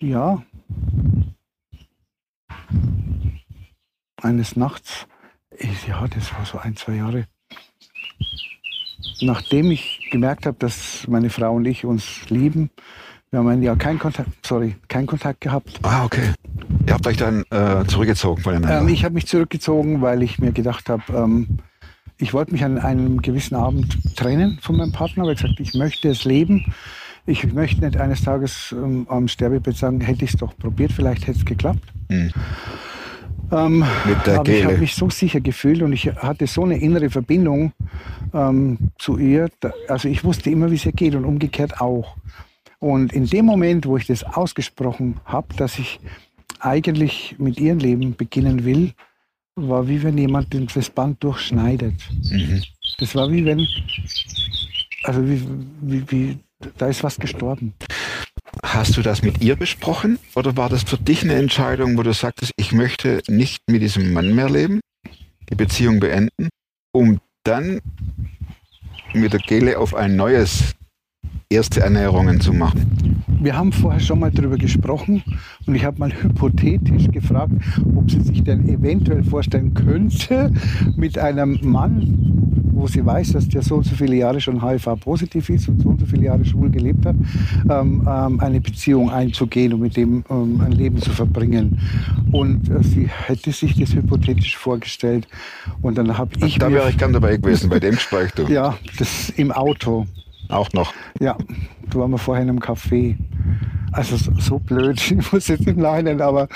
ja, 0.00 0.42
eines 4.22 4.56
Nachts, 4.56 5.06
ja, 5.86 6.06
das 6.08 6.32
war 6.34 6.46
so 6.46 6.58
ein, 6.58 6.76
zwei 6.76 6.94
Jahre, 6.94 7.26
nachdem 9.20 9.70
ich 9.72 10.08
gemerkt 10.10 10.46
habe, 10.46 10.56
dass 10.58 11.06
meine 11.08 11.30
Frau 11.30 11.54
und 11.54 11.64
ich 11.64 11.84
uns 11.84 12.28
lieben, 12.30 12.70
wir 13.30 13.40
haben 13.40 13.48
ein 13.48 13.62
Jahr 13.62 13.76
keinen 13.76 13.98
Kontakt, 13.98 14.30
sorry, 14.46 14.76
keinen 14.88 15.06
Kontakt 15.06 15.40
gehabt. 15.40 15.80
Ah, 15.82 16.04
okay. 16.04 16.32
Ihr 16.86 16.94
habt 16.94 17.06
euch 17.06 17.16
dann 17.16 17.44
äh, 17.50 17.84
zurückgezogen 17.86 18.42
voneinander. 18.42 18.80
Ähm, 18.80 18.88
ich 18.88 19.04
habe 19.04 19.14
mich 19.14 19.26
zurückgezogen, 19.26 20.00
weil 20.00 20.22
ich 20.22 20.38
mir 20.38 20.52
gedacht 20.52 20.88
habe, 20.88 21.02
ähm, 21.12 21.58
ich 22.18 22.32
wollte 22.32 22.52
mich 22.52 22.64
an 22.64 22.78
einem 22.78 23.20
gewissen 23.20 23.56
Abend 23.56 24.16
trennen 24.16 24.58
von 24.62 24.76
meinem 24.76 24.92
Partner, 24.92 25.24
aber 25.24 25.32
ich 25.32 25.42
gesagt, 25.42 25.60
ich 25.60 25.74
möchte 25.74 26.08
es 26.08 26.24
leben. 26.24 26.72
Ich 27.26 27.52
möchte 27.52 27.84
nicht 27.84 27.96
eines 27.96 28.22
Tages 28.22 28.72
ähm, 28.72 29.06
am 29.10 29.26
Sterbebett 29.26 29.76
sagen, 29.76 30.00
hätte 30.00 30.24
ich 30.24 30.32
es 30.34 30.36
doch 30.38 30.56
probiert, 30.56 30.92
vielleicht 30.92 31.26
hätte 31.26 31.40
es 31.40 31.44
geklappt. 31.44 31.82
Hm. 32.08 32.30
Ähm, 33.52 33.84
Mit 34.06 34.26
der 34.26 34.40
aber 34.40 34.48
ich 34.48 34.62
habe 34.62 34.74
Gele. 34.74 34.78
mich 34.78 34.94
so 34.94 35.10
sicher 35.10 35.40
gefühlt 35.40 35.82
und 35.82 35.92
ich 35.92 36.06
hatte 36.06 36.46
so 36.46 36.64
eine 36.64 36.78
innere 36.78 37.10
Verbindung 37.10 37.72
ähm, 38.32 38.78
zu 38.98 39.18
ihr. 39.18 39.48
Da, 39.60 39.72
also 39.88 40.08
ich 40.08 40.24
wusste 40.24 40.50
immer, 40.50 40.70
wie 40.70 40.76
es 40.76 40.86
ihr 40.86 40.92
geht 40.92 41.14
und 41.14 41.24
umgekehrt 41.24 41.80
auch. 41.80 42.16
Und 42.78 43.12
in 43.12 43.26
dem 43.26 43.46
Moment, 43.46 43.86
wo 43.86 43.96
ich 43.96 44.06
das 44.06 44.22
ausgesprochen 44.22 45.20
habe, 45.24 45.54
dass 45.56 45.78
ich 45.78 45.98
eigentlich 46.60 47.36
mit 47.38 47.58
ihrem 47.58 47.78
Leben 47.78 48.16
beginnen 48.16 48.64
will, 48.64 48.92
war 49.54 49.88
wie 49.88 50.02
wenn 50.02 50.18
jemand 50.18 50.54
das 50.74 50.90
Band 50.90 51.22
durchschneidet. 51.22 51.94
Mhm. 52.22 52.62
Das 52.98 53.14
war 53.14 53.30
wie 53.30 53.44
wenn, 53.44 53.66
also 55.04 55.26
wie, 55.26 55.42
wie, 55.80 56.10
wie 56.10 56.38
da 56.76 56.88
ist 56.88 57.02
was 57.02 57.18
gestorben. 57.18 57.74
Hast 58.62 58.96
du 58.96 59.02
das 59.02 59.22
mit 59.22 59.42
ihr 59.42 59.56
besprochen 59.56 60.18
oder 60.34 60.56
war 60.56 60.68
das 60.68 60.82
für 60.82 60.96
dich 60.96 61.22
eine 61.22 61.34
Entscheidung, 61.34 61.96
wo 61.96 62.02
du 62.02 62.12
sagtest, 62.12 62.52
ich 62.56 62.72
möchte 62.72 63.22
nicht 63.28 63.62
mit 63.68 63.82
diesem 63.82 64.12
Mann 64.12 64.34
mehr 64.34 64.48
leben, 64.48 64.80
die 65.50 65.54
Beziehung 65.54 66.00
beenden, 66.00 66.48
um 66.92 67.20
dann 67.44 67.80
mit 69.12 69.32
der 69.32 69.40
Gele 69.40 69.78
auf 69.78 69.94
ein 69.94 70.16
neues 70.16 70.75
erste 71.48 71.80
Ernährungen 71.80 72.40
zu 72.40 72.52
machen? 72.52 73.22
Wir 73.40 73.56
haben 73.56 73.72
vorher 73.72 74.00
schon 74.00 74.20
mal 74.20 74.30
darüber 74.30 74.56
gesprochen 74.56 75.22
und 75.66 75.74
ich 75.74 75.84
habe 75.84 75.98
mal 75.98 76.10
hypothetisch 76.10 77.08
gefragt, 77.10 77.52
ob 77.96 78.10
sie 78.10 78.20
sich 78.20 78.42
denn 78.42 78.68
eventuell 78.68 79.22
vorstellen 79.22 79.74
könnte, 79.74 80.52
mit 80.96 81.18
einem 81.18 81.58
Mann, 81.62 82.46
wo 82.72 82.86
sie 82.86 83.04
weiß, 83.04 83.32
dass 83.32 83.48
der 83.48 83.62
so 83.62 83.76
und 83.76 83.84
so 83.84 83.94
viele 83.94 84.16
Jahre 84.16 84.40
schon 84.40 84.62
HIV-positiv 84.62 85.50
ist 85.50 85.68
und 85.68 85.82
so 85.82 85.88
und 85.90 86.00
so 86.00 86.06
viele 86.06 86.24
Jahre 86.24 86.44
schwul 86.44 86.70
gelebt 86.70 87.04
hat, 87.06 87.16
ähm, 87.68 88.06
ähm, 88.08 88.40
eine 88.40 88.60
Beziehung 88.60 89.10
einzugehen 89.10 89.72
und 89.72 89.80
mit 89.80 89.96
dem 89.96 90.24
ähm, 90.30 90.60
ein 90.60 90.72
Leben 90.72 90.98
zu 90.98 91.10
verbringen. 91.10 91.80
Und 92.32 92.68
äh, 92.70 92.82
sie 92.82 93.08
hätte 93.08 93.52
sich 93.52 93.78
das 93.78 93.94
hypothetisch 93.94 94.56
vorgestellt. 94.56 95.26
Und 95.82 95.98
dann 95.98 96.16
habe 96.16 96.30
ich 96.44 96.58
da 96.58 96.70
wäre 96.70 96.90
ich 96.90 96.98
gern 96.98 97.12
dabei 97.12 97.36
gewesen, 97.36 97.70
bei 97.70 97.80
dem 97.80 97.94
Gespräch, 97.94 98.32
du. 98.32 98.42
ja, 98.48 98.76
das 98.98 99.30
im 99.30 99.52
Auto. 99.52 100.06
Auch 100.48 100.72
noch. 100.72 100.92
Ja, 101.20 101.36
da 101.90 101.98
waren 101.98 102.10
wir 102.10 102.18
vorher 102.18 102.42
in 102.42 102.50
einem 102.50 102.60
Café. 102.60 103.16
Also 103.92 104.16
so, 104.16 104.32
so 104.38 104.58
blöd, 104.58 105.00
ich 105.10 105.32
muss 105.32 105.48
jetzt 105.48 105.66
im 105.66 105.76
Nachhinein, 105.76 106.20
aber 106.20 106.48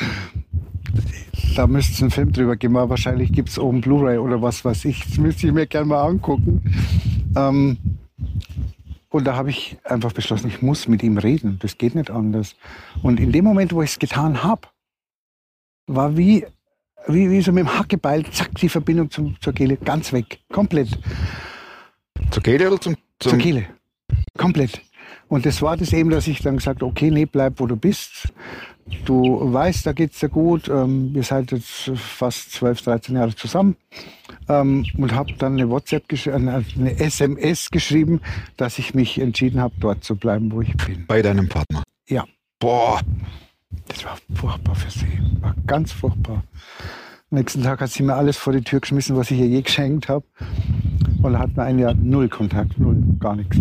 da 1.57 1.67
müsste 1.67 1.95
es 1.95 2.03
einen 2.03 2.11
Film 2.11 2.33
drüber 2.33 2.57
geben. 2.57 2.77
Aber 2.77 2.91
wahrscheinlich 2.91 3.33
gibt 3.33 3.49
es 3.49 3.59
oben 3.59 3.81
Blu-ray 3.81 4.19
oder 4.19 4.43
was 4.43 4.65
weiß 4.65 4.85
ich. 4.85 5.05
Das 5.05 5.19
müsste 5.19 5.47
ich 5.47 5.53
mir 5.53 5.67
gerne 5.67 5.87
mal 5.87 6.03
angucken. 6.03 6.63
Ähm, 7.37 7.79
und 9.09 9.25
da 9.25 9.35
habe 9.35 9.51
ich 9.51 9.77
einfach 9.85 10.13
beschlossen, 10.13 10.49
ich 10.49 10.63
muss 10.63 10.87
mit 10.87 11.03
ihm 11.03 11.19
reden. 11.19 11.59
Das 11.61 11.79
geht 11.79 11.95
nicht 11.97 12.11
anders. 12.11 12.55
Und 13.03 13.19
in 13.19 13.33
dem 13.33 13.45
Moment, 13.45 13.73
wo 13.73 13.83
ich 13.83 13.91
es 13.91 13.99
getan 13.99 14.45
habe, 14.45 14.63
war 15.87 16.17
wie, 16.17 16.47
wie, 17.09 17.29
wie 17.29 17.43
so 17.43 17.51
mit 17.51 17.65
dem 17.67 17.79
Hackebeil, 17.79 18.25
zack, 18.31 18.55
die 18.57 18.69
Verbindung 18.69 19.11
zum, 19.11 19.37
zur 19.41 19.53
Kehle 19.53 19.77
ganz 19.77 20.13
weg. 20.13 20.39
Komplett. 20.53 20.97
Zur 22.31 22.43
Kehle 22.43 22.69
oder 22.69 22.81
zum, 22.81 22.97
zum 23.19 23.31
Zur 23.31 23.39
Kehle. 23.39 23.67
Komplett. 24.37 24.81
Und 25.29 25.47
das 25.47 25.63
war 25.63 25.77
das 25.77 25.93
eben, 25.93 26.11
dass 26.11 26.27
ich 26.27 26.41
dann 26.41 26.57
gesagt 26.57 26.81
habe, 26.83 26.91
okay, 26.91 27.11
nee, 27.11 27.25
bleib, 27.27 27.61
wo 27.61 27.67
du 27.67 27.77
bist. 27.77 28.33
Du 29.05 29.53
weißt, 29.53 29.87
da 29.87 29.93
geht's 29.93 30.19
dir 30.19 30.29
gut. 30.29 30.69
Ähm, 30.69 31.15
wir 31.15 31.23
seid 31.23 31.53
jetzt 31.53 31.93
fast 31.95 32.51
12, 32.53 32.83
13 32.83 33.15
Jahre 33.17 33.35
zusammen. 33.37 33.77
Ähm, 34.49 34.85
und 34.99 35.15
habe 35.15 35.33
dann 35.35 35.53
eine 35.53 35.69
WhatsApp, 35.71 36.07
gesch- 36.11 36.33
eine, 36.33 36.65
SMS 36.99 37.71
geschrieben, 37.71 38.21
dass 38.57 38.79
ich 38.81 38.95
mich 38.95 39.21
entschieden 39.21 39.61
habe, 39.61 39.75
dort 39.79 40.03
zu 40.03 40.17
bleiben, 40.17 40.51
wo 40.51 40.61
ich 40.63 40.77
bin. 40.77 41.07
bei 41.07 41.23
deinem 41.23 41.49
Partner. 41.49 41.83
Ja. 42.09 42.25
Boah, 42.59 43.01
Das 43.87 44.05
war 44.05 44.19
furchtbar 44.35 44.75
für 44.75 44.91
sie. 44.91 45.21
War 45.41 45.55
ganz 45.67 45.93
furchtbar. 45.93 46.43
Am 47.31 47.39
nächsten 47.39 47.63
Tag 47.63 47.81
hat 47.81 47.91
sie 47.91 48.03
mir 48.03 48.15
alles 48.15 48.37
vor 48.37 48.53
die 48.53 48.63
Tür 48.63 48.81
geschmissen, 48.81 49.17
was 49.17 49.31
ich 49.31 49.39
ihr 49.39 49.47
je 49.47 49.63
geschenkt 49.63 50.09
habe. 50.09 50.25
Und 51.23 51.33
da 51.35 51.39
hatten 51.39 51.55
wir 51.55 51.63
ein 51.63 51.79
Jahr 51.79 51.95
null 51.95 52.29
Kontakt, 52.29 52.77
null, 52.81 52.97
gar 53.21 53.37
nichts. 53.37 53.57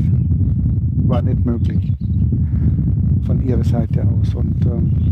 War 1.08 1.22
nicht 1.22 1.44
möglich. 1.46 1.91
Von 3.25 3.46
ihrer 3.48 3.63
Seite 3.63 4.03
aus. 4.03 4.36
Und 4.36 4.65
ähm, 4.65 5.10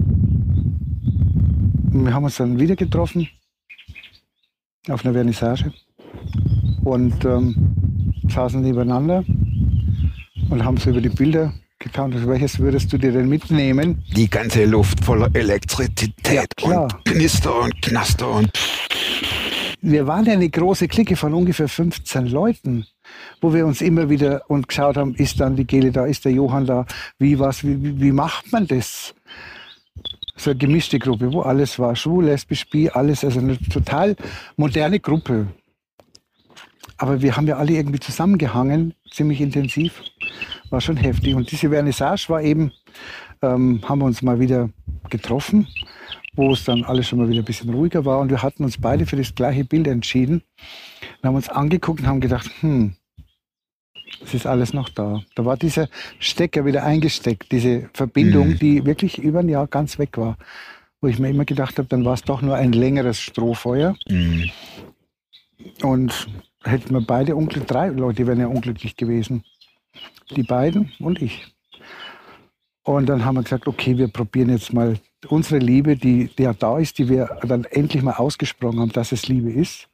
wir 1.92 2.14
haben 2.14 2.24
uns 2.26 2.38
dann 2.38 2.60
wieder 2.60 2.76
getroffen 2.76 3.28
auf 4.90 5.04
einer 5.04 5.14
Vernissage 5.14 5.74
und 6.84 7.26
ähm, 7.26 8.14
saßen 8.30 8.62
nebeneinander 8.62 9.24
und 10.50 10.64
haben 10.64 10.78
so 10.78 10.90
über 10.92 11.02
die 11.02 11.10
Bilder 11.10 11.54
gekannt. 11.80 12.16
Also 12.16 12.28
welches 12.28 12.60
würdest 12.60 12.92
du 12.94 12.98
dir 12.98 13.12
denn 13.12 13.28
mitnehmen? 13.28 14.04
die 14.16 14.30
ganze 14.30 14.66
Luft 14.66 15.04
voller 15.04 15.30
Elektrizität 15.34 16.48
Ja, 16.62 16.84
und 16.84 17.06
Knister 17.06 17.62
und 17.62 17.82
Knaster 17.82 18.30
und 18.30 18.50
wir 19.82 20.08
waren 20.08 20.26
ja 20.26 20.34
eine 20.34 20.50
große 20.50 20.88
Clique 20.88 21.16
von 21.16 21.34
ungefähr 21.34 21.70
15 21.70 22.28
Leuten, 22.28 22.86
wo 23.42 23.54
wir 23.54 23.66
uns 23.66 23.82
immer 23.82 24.10
wieder 24.10 24.44
und 24.48 24.68
geschaut 24.68 24.98
haben, 24.98 25.16
ist 25.16 25.40
dann 25.40 25.56
die 25.56 25.66
Gele 25.66 25.92
da, 25.92 26.06
ist 26.06 26.26
der 26.26 26.32
Johann 26.32 26.66
da, 26.66 26.86
wie 27.20 27.40
was, 27.40 27.64
wie, 27.64 28.00
wie, 28.00 28.12
macht 28.12 28.52
man 28.52 28.68
das? 28.68 29.14
So 30.36 30.52
eine 30.52 30.60
gemischte 30.60 31.00
Gruppe, 31.00 31.32
wo 31.34 31.42
alles 31.42 31.80
war, 31.80 31.96
schwul, 31.96 32.26
lesbisch, 32.26 32.70
bi, 32.70 32.90
alles, 32.90 33.24
also 33.24 33.40
eine 33.40 33.58
total 33.58 34.16
moderne 34.56 35.00
Gruppe. 35.00 35.48
Aber 36.98 37.22
wir 37.22 37.36
haben 37.38 37.48
ja 37.48 37.58
alle 37.58 37.74
irgendwie 37.74 38.00
zusammengehangen, 38.00 38.94
ziemlich 39.12 39.42
intensiv. 39.42 40.02
War 40.70 40.82
schon 40.82 40.98
heftig. 40.98 41.36
Und 41.36 41.52
diese 41.52 41.70
Vernissage 41.70 42.26
war 42.30 42.42
eben, 42.42 42.72
ähm, 43.42 43.82
haben 43.88 44.00
wir 44.00 44.06
uns 44.06 44.22
mal 44.22 44.40
wieder 44.40 44.70
getroffen, 45.10 45.68
wo 46.36 46.52
es 46.52 46.64
dann 46.64 46.84
alles 46.84 47.08
schon 47.08 47.20
mal 47.20 47.30
wieder 47.30 47.42
ein 47.42 47.46
bisschen 47.46 47.70
ruhiger 47.70 48.04
war. 48.04 48.20
Und 48.20 48.30
wir 48.30 48.42
hatten 48.42 48.64
uns 48.64 48.80
beide 48.80 49.06
für 49.06 49.16
das 49.16 49.34
gleiche 49.34 49.64
Bild 49.64 49.88
entschieden. 49.88 50.42
Wir 51.22 51.30
haben 51.30 51.36
uns 51.36 51.50
angeguckt 51.50 52.02
und 52.02 52.08
haben 52.08 52.22
gedacht, 52.22 52.50
hm, 52.62 52.96
es 54.24 54.34
ist 54.34 54.48
alles 54.48 54.74
noch 54.74 54.90
da. 54.90 55.22
Da 55.36 55.46
war 55.46 55.58
dieser 55.58 55.90
Stecker 56.20 56.66
wieder 56.66 56.84
eingesteckt, 56.84 57.52
diese 57.52 57.90
Verbindung, 57.94 58.50
Mhm. 58.50 58.60
die 58.60 58.86
wirklich 58.86 59.18
über 59.20 59.40
ein 59.40 59.50
Jahr 59.50 59.68
ganz 59.68 60.00
weg 60.00 60.18
war. 60.18 60.38
Wo 61.02 61.08
ich 61.08 61.20
mir 61.20 61.30
immer 61.30 61.46
gedacht 61.46 61.78
habe, 61.78 61.88
dann 61.88 62.06
war 62.06 62.14
es 62.14 62.24
doch 62.24 62.42
nur 62.42 62.56
ein 62.56 62.72
längeres 62.72 63.20
Strohfeuer. 63.20 63.96
Mhm. 64.08 64.50
Und 65.84 66.28
hätten 66.64 66.94
wir 66.94 67.02
beide 67.02 67.36
unglücklich, 67.36 67.68
drei 67.68 67.88
Leute 67.90 68.26
wären 68.26 68.40
ja 68.40 68.48
unglücklich 68.48 68.96
gewesen. 68.96 69.44
Die 70.36 70.44
beiden 70.44 70.92
und 71.00 71.22
ich. 71.22 71.46
Und 72.84 73.08
dann 73.08 73.26
haben 73.26 73.36
wir 73.36 73.44
gesagt, 73.44 73.68
okay, 73.68 73.98
wir 73.98 74.08
probieren 74.08 74.50
jetzt 74.50 74.74
mal 74.74 74.98
unsere 75.28 75.60
Liebe, 75.60 75.98
die, 75.98 76.30
die 76.38 76.44
ja 76.44 76.54
da 76.54 76.80
ist, 76.80 76.98
die 76.98 77.10
wir 77.10 77.38
dann 77.44 77.66
endlich 77.66 78.02
mal 78.02 78.14
ausgesprochen 78.14 78.80
haben, 78.80 78.92
dass 78.92 79.12
es 79.12 79.28
Liebe 79.28 79.52
ist, 79.52 79.90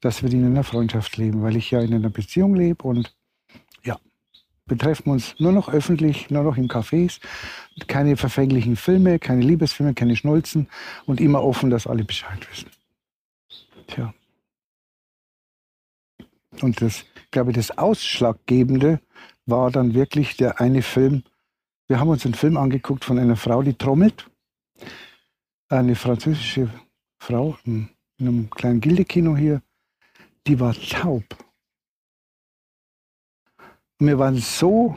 dass 0.00 0.22
wir 0.22 0.32
in 0.32 0.44
einer 0.44 0.64
Freundschaft 0.64 1.16
leben, 1.16 1.42
weil 1.42 1.56
ich 1.56 1.70
ja 1.70 1.80
in 1.80 1.94
einer 1.94 2.10
Beziehung 2.10 2.54
lebe 2.54 2.84
und 2.84 3.14
ja, 3.84 3.98
wir 4.66 4.78
treffen 4.78 5.10
uns 5.10 5.34
nur 5.38 5.52
noch 5.52 5.68
öffentlich, 5.68 6.30
nur 6.30 6.42
noch 6.42 6.56
in 6.56 6.68
Cafés, 6.68 7.20
keine 7.86 8.16
verfänglichen 8.16 8.76
Filme, 8.76 9.18
keine 9.18 9.42
Liebesfilme, 9.42 9.94
keine 9.94 10.16
Schnulzen 10.16 10.68
und 11.06 11.20
immer 11.20 11.42
offen, 11.42 11.70
dass 11.70 11.86
alle 11.86 12.04
Bescheid 12.04 12.46
wissen. 12.50 12.70
Tja. 13.86 14.12
Und 16.60 16.80
das, 16.82 17.04
ich 17.14 17.30
glaube, 17.30 17.52
das 17.52 17.76
Ausschlaggebende 17.76 19.00
war 19.46 19.70
dann 19.70 19.94
wirklich 19.94 20.36
der 20.36 20.60
eine 20.60 20.82
Film. 20.82 21.22
Wir 21.86 22.00
haben 22.00 22.08
uns 22.08 22.24
einen 22.24 22.34
Film 22.34 22.56
angeguckt 22.56 23.04
von 23.04 23.18
einer 23.18 23.36
Frau, 23.36 23.62
die 23.62 23.74
trommelt. 23.74 24.28
Eine 25.68 25.94
französische 25.94 26.68
Frau 27.18 27.56
in 28.18 28.26
in 28.26 28.28
einem 28.28 28.50
kleinen 28.50 28.80
Gildekino 28.80 29.36
hier. 29.36 29.62
Die 30.46 30.58
war 30.60 30.74
taub. 30.74 31.24
Und 34.00 34.06
wir 34.06 34.18
waren 34.18 34.36
so 34.36 34.96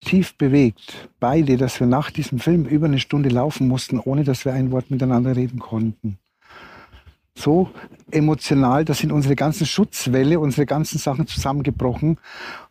tief 0.00 0.36
bewegt, 0.36 1.08
beide, 1.18 1.56
dass 1.56 1.80
wir 1.80 1.86
nach 1.86 2.10
diesem 2.10 2.38
Film 2.38 2.66
über 2.66 2.86
eine 2.86 2.98
Stunde 2.98 3.28
laufen 3.28 3.66
mussten, 3.66 3.98
ohne 3.98 4.24
dass 4.24 4.44
wir 4.44 4.52
ein 4.52 4.70
Wort 4.70 4.90
miteinander 4.90 5.34
reden 5.34 5.58
konnten 5.58 6.18
so 7.36 7.70
emotional, 8.10 8.84
da 8.84 8.94
sind 8.94 9.12
unsere 9.12 9.36
ganzen 9.36 9.66
Schutzwelle, 9.66 10.40
unsere 10.40 10.66
ganzen 10.66 10.98
Sachen 10.98 11.26
zusammengebrochen. 11.26 12.18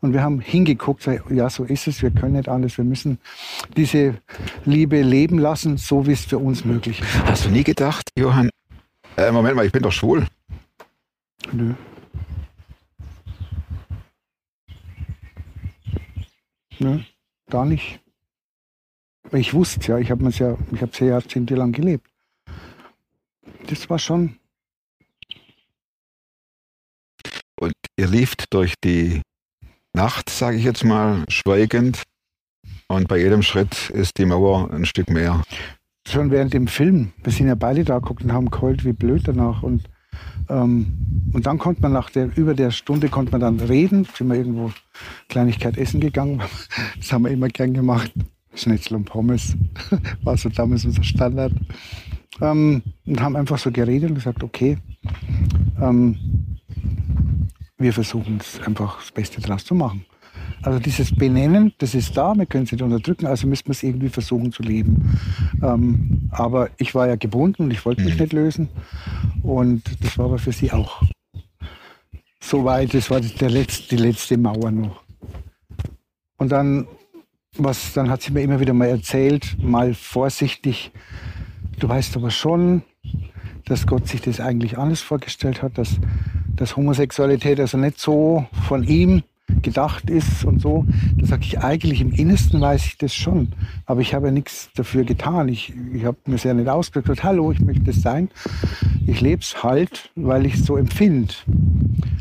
Und 0.01 0.13
wir 0.13 0.21
haben 0.21 0.39
hingeguckt, 0.39 1.07
ja, 1.29 1.49
so 1.49 1.63
ist 1.63 1.87
es, 1.87 2.01
wir 2.01 2.11
können 2.11 2.33
nicht 2.33 2.49
anders, 2.49 2.77
wir 2.77 2.85
müssen 2.85 3.19
diese 3.77 4.15
Liebe 4.65 5.01
leben 5.01 5.37
lassen, 5.37 5.77
so 5.77 6.07
wie 6.07 6.13
es 6.13 6.25
für 6.25 6.39
uns 6.39 6.65
möglich 6.65 7.01
ist. 7.01 7.25
Hast 7.25 7.45
du 7.45 7.49
nie 7.49 7.63
gedacht, 7.63 8.09
Johann, 8.17 8.49
äh, 9.17 9.31
Moment 9.31 9.55
mal, 9.55 9.65
ich 9.65 9.71
bin 9.71 9.83
doch 9.83 9.91
schwul. 9.91 10.27
Nö. 11.51 11.73
Nö, 16.79 16.99
gar 17.49 17.65
nicht. 17.65 17.99
Ich 19.31 19.53
wusste 19.53 19.79
es 19.79 19.87
ja, 19.87 19.97
ich 19.97 20.11
habe 20.11 20.27
es 20.27 20.39
ja, 20.39 20.57
ich 20.71 20.81
habe 20.81 20.91
es 20.91 20.99
ja 20.99 21.07
jahrzehntelang 21.07 21.71
gelebt. 21.71 22.07
Das 23.67 23.89
war 23.89 23.97
schon, 23.97 24.37
Und 27.59 27.73
ihr 27.97 28.07
lieft 28.07 28.53
durch 28.53 28.75
die 28.83 29.21
Nacht, 29.93 30.29
sage 30.29 30.57
ich 30.57 30.63
jetzt 30.63 30.83
mal, 30.83 31.23
schweigend. 31.29 32.03
Und 32.87 33.07
bei 33.07 33.17
jedem 33.17 33.41
Schritt 33.41 33.89
ist 33.89 34.17
die 34.17 34.25
Mauer 34.25 34.71
ein 34.71 34.85
Stück 34.85 35.09
mehr. 35.09 35.43
Schon 36.07 36.31
während 36.31 36.53
dem 36.53 36.67
Film, 36.67 37.13
wir 37.23 37.31
sind 37.31 37.47
ja 37.47 37.55
beide 37.55 37.83
da 37.83 37.99
geguckt 37.99 38.23
und 38.23 38.33
haben 38.33 38.51
geheult 38.51 38.85
wie 38.85 38.93
blöd 38.93 39.27
danach. 39.27 39.63
Und, 39.63 39.83
ähm, 40.49 41.31
und 41.33 41.45
dann 41.45 41.57
konnte 41.57 41.81
man 41.81 41.93
nach 41.93 42.09
der, 42.09 42.35
über 42.37 42.53
der 42.53 42.71
Stunde 42.71 43.09
konnte 43.09 43.31
man 43.31 43.41
dann 43.41 43.59
reden, 43.59 44.07
sind 44.13 44.27
wir 44.27 44.35
irgendwo 44.35 44.71
Kleinigkeit 45.29 45.77
essen 45.77 45.99
gegangen. 45.99 46.41
Das 46.97 47.11
haben 47.11 47.25
wir 47.25 47.31
immer 47.31 47.49
gern 47.49 47.73
gemacht. 47.73 48.11
Schnitzel 48.53 48.95
und 48.95 49.05
Pommes. 49.05 49.55
War 50.23 50.37
so 50.37 50.49
damals 50.49 50.85
unser 50.85 51.03
Standard. 51.03 51.53
Ähm, 52.41 52.81
und 53.05 53.21
haben 53.21 53.35
einfach 53.35 53.57
so 53.57 53.71
geredet 53.71 54.09
und 54.09 54.15
gesagt, 54.15 54.43
okay, 54.43 54.77
ähm, 55.81 56.17
wir 57.77 57.93
versuchen 57.93 58.37
es 58.39 58.59
einfach 58.65 58.99
das 58.99 59.11
Beste 59.11 59.41
draus 59.41 59.65
zu 59.65 59.75
machen. 59.75 60.05
Also 60.65 60.79
dieses 60.79 61.13
Benennen, 61.13 61.73
das 61.77 61.93
ist 61.93 62.17
da, 62.17 62.33
wir 62.35 62.47
können 62.47 62.63
es 62.63 62.71
nicht 62.71 62.81
unterdrücken, 62.81 63.27
also 63.27 63.45
müssen 63.45 63.67
wir 63.67 63.71
es 63.71 63.83
irgendwie 63.83 64.09
versuchen 64.09 64.51
zu 64.51 64.63
leben. 64.63 65.19
Ähm, 65.61 66.27
aber 66.31 66.69
ich 66.77 66.95
war 66.95 67.07
ja 67.07 67.15
gebunden 67.17 67.63
und 67.63 67.71
ich 67.71 67.85
wollte 67.85 68.01
mich 68.03 68.15
Mhm. 68.15 68.21
nicht 68.21 68.33
lösen. 68.33 68.69
Und 69.43 69.83
das 70.03 70.17
war 70.17 70.25
aber 70.25 70.39
für 70.39 70.51
sie 70.51 70.71
auch 70.71 71.03
so 72.39 72.65
weit, 72.65 72.95
das 72.95 73.11
war 73.11 73.21
der 73.21 73.49
letzte, 73.49 73.95
die 73.95 74.01
letzte 74.01 74.37
Mauer 74.37 74.71
noch. 74.71 75.01
Und 76.37 76.51
dann, 76.51 76.87
was, 77.57 77.93
dann 77.93 78.09
hat 78.09 78.23
sie 78.23 78.31
mir 78.33 78.41
immer 78.41 78.59
wieder 78.59 78.73
mal 78.73 78.87
erzählt, 78.87 79.57
mal 79.61 79.93
vorsichtig, 79.93 80.91
du 81.79 81.87
weißt 81.87 82.17
aber 82.17 82.31
schon, 82.31 82.81
dass 83.65 83.85
Gott 83.85 84.07
sich 84.07 84.21
das 84.21 84.39
eigentlich 84.39 84.77
anders 84.79 85.01
vorgestellt 85.01 85.61
hat, 85.61 85.77
dass 85.77 85.99
dass 86.55 86.77
Homosexualität 86.77 87.59
also 87.59 87.77
nicht 87.77 87.99
so 87.99 88.45
von 88.67 88.83
ihm 88.85 89.23
gedacht 89.61 90.09
ist 90.09 90.45
und 90.45 90.61
so. 90.61 90.85
Da 91.17 91.25
sage 91.25 91.43
ich, 91.43 91.59
eigentlich 91.59 92.01
im 92.01 92.11
Innersten 92.11 92.61
weiß 92.61 92.85
ich 92.85 92.97
das 92.97 93.13
schon. 93.13 93.49
Aber 93.85 94.01
ich 94.01 94.13
habe 94.13 94.27
ja 94.27 94.31
nichts 94.31 94.69
dafür 94.75 95.03
getan. 95.03 95.49
Ich, 95.49 95.73
ich 95.93 96.05
habe 96.05 96.17
mir 96.25 96.37
sehr 96.37 96.53
nicht 96.53 96.69
ausgedrückt, 96.69 97.23
hallo, 97.23 97.51
ich 97.51 97.59
möchte 97.59 97.83
das 97.83 98.01
sein. 98.01 98.29
Ich 99.05 99.21
lebe 99.21 99.41
es 99.41 99.63
halt, 99.63 100.11
weil 100.15 100.45
ich 100.45 100.55
es 100.55 100.65
so 100.65 100.77
empfinde. 100.77 101.33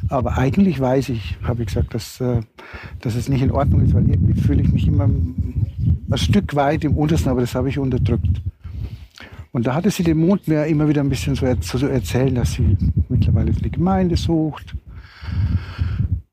Aber 0.09 0.37
eigentlich 0.37 0.81
weiß 0.81 1.11
ich, 1.11 1.37
habe 1.43 1.63
ich 1.63 1.69
gesagt, 1.69 1.95
dass, 1.95 2.21
äh, 2.21 2.41
dass 3.01 3.15
es 3.15 3.29
nicht 3.29 3.43
in 3.43 3.51
Ordnung 3.51 3.83
ist, 3.83 3.95
weil 3.95 4.09
irgendwie 4.09 4.41
fühle 4.41 4.63
ich 4.63 4.73
mich 4.73 4.87
immer 4.87 5.05
ein 5.05 6.19
Stück 6.19 6.55
weit 6.55 6.85
im 6.85 6.97
Untersten, 6.97 7.31
aber 7.31 7.41
das 7.41 7.55
habe 7.55 7.69
ich 7.69 7.79
unterdrückt. 7.79 8.43
Und 9.53 9.67
da 9.67 9.75
hatte 9.75 9.91
sie 9.91 10.03
den 10.03 10.19
Mond 10.19 10.49
mir 10.49 10.67
immer 10.67 10.89
wieder 10.89 11.01
ein 11.01 11.09
bisschen 11.09 11.37
so, 11.37 11.47
so 11.61 11.87
erzählen, 11.87 12.35
dass 12.35 12.55
sie 12.55 12.77
mittlerweile 13.09 13.53
die 13.53 13.71
Gemeinde 13.71 14.17
sucht 14.17 14.75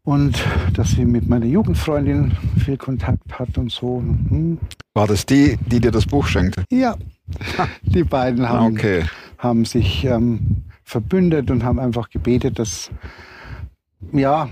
und 0.03 0.43
dass 0.74 0.91
sie 0.91 1.05
mit 1.05 1.27
meiner 1.29 1.46
Jugendfreundin 1.46 2.31
viel 2.58 2.77
Kontakt 2.77 3.38
hat 3.39 3.58
und 3.58 3.72
so. 3.72 4.00
Hm. 4.00 4.58
War 4.93 5.08
das 5.08 5.25
die, 5.25 5.58
die 5.65 5.79
dir 5.79 5.91
das 5.91 6.05
Buch 6.05 6.27
schenkte? 6.27 6.63
Ja, 6.72 6.96
die 7.84 8.03
beiden 8.03 8.48
haben, 8.50 8.74
Okay. 8.74 9.05
haben 9.38 9.65
sich 9.65 10.03
ähm, 10.05 10.63
verbündet 10.84 11.51
und 11.51 11.63
haben 11.63 11.79
einfach 11.79 12.10
gebetet, 12.10 12.60
dass 12.60 12.89
ja, 14.12 14.50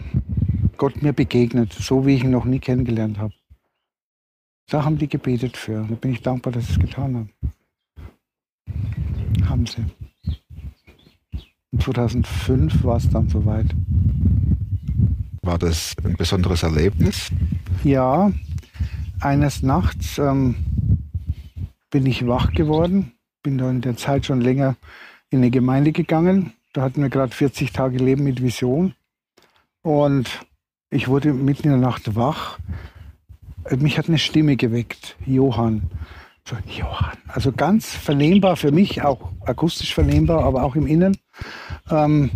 Gott 0.77 1.01
mir 1.01 1.13
begegnet, 1.13 1.73
so 1.73 2.05
wie 2.05 2.15
ich 2.15 2.23
ihn 2.23 2.31
noch 2.31 2.45
nie 2.45 2.59
kennengelernt 2.59 3.17
habe. 3.17 3.33
Da 4.69 4.85
haben 4.85 4.97
die 4.97 5.09
gebetet 5.09 5.57
für. 5.57 5.85
Da 5.89 5.95
bin 5.95 6.11
ich 6.11 6.21
dankbar, 6.21 6.53
dass 6.53 6.67
sie 6.67 6.73
es 6.73 6.79
getan 6.79 7.15
haben. 7.15 7.29
Haben 9.49 9.65
sie. 9.65 9.83
Und 11.71 11.83
2005 11.83 12.83
war 12.83 12.97
es 12.97 13.09
dann 13.09 13.27
soweit. 13.27 13.65
War 15.49 15.57
das 15.57 15.95
ein 16.03 16.15
besonderes 16.15 16.61
Erlebnis? 16.61 17.31
Ja, 17.83 18.31
eines 19.19 19.63
Nachts 19.63 20.19
ähm, 20.19 20.53
bin 21.89 22.05
ich 22.05 22.27
wach 22.27 22.51
geworden, 22.51 23.13
bin 23.41 23.57
da 23.57 23.67
in 23.67 23.81
der 23.81 23.97
Zeit 23.97 24.27
schon 24.27 24.41
länger 24.41 24.75
in 25.31 25.39
eine 25.39 25.49
Gemeinde 25.49 25.91
gegangen. 25.91 26.53
Da 26.73 26.83
hatten 26.83 27.01
wir 27.01 27.09
gerade 27.09 27.33
40 27.33 27.71
Tage 27.71 27.97
Leben 27.97 28.25
mit 28.25 28.43
Vision. 28.43 28.93
Und 29.81 30.29
ich 30.91 31.07
wurde 31.07 31.33
mitten 31.33 31.63
in 31.63 31.71
der 31.71 31.89
Nacht 31.89 32.15
wach. 32.15 32.59
Äh, 33.65 33.77
Mich 33.77 33.97
hat 33.97 34.07
eine 34.07 34.19
Stimme 34.19 34.55
geweckt, 34.55 35.15
Johann. 35.25 35.89
So, 36.47 36.57
Johann. 36.67 37.17
Also 37.25 37.51
ganz 37.51 37.95
vernehmbar 37.95 38.55
für 38.55 38.71
mich, 38.71 39.01
auch 39.01 39.31
akustisch 39.47 39.95
vernehmbar, 39.95 40.43
aber 40.43 40.61
auch 40.61 40.75
im 40.75 40.85
Inneren. 40.85 41.17
Ähm, 41.89 42.29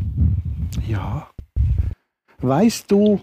ja. 0.87 1.27
Weißt 2.43 2.91
du, 2.91 3.21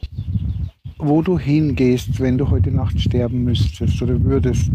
wo 0.97 1.21
du 1.21 1.39
hingehst, 1.39 2.21
wenn 2.21 2.39
du 2.39 2.49
heute 2.49 2.71
Nacht 2.71 2.99
sterben 2.99 3.45
müsstest 3.45 4.01
oder 4.01 4.19
würdest? 4.25 4.71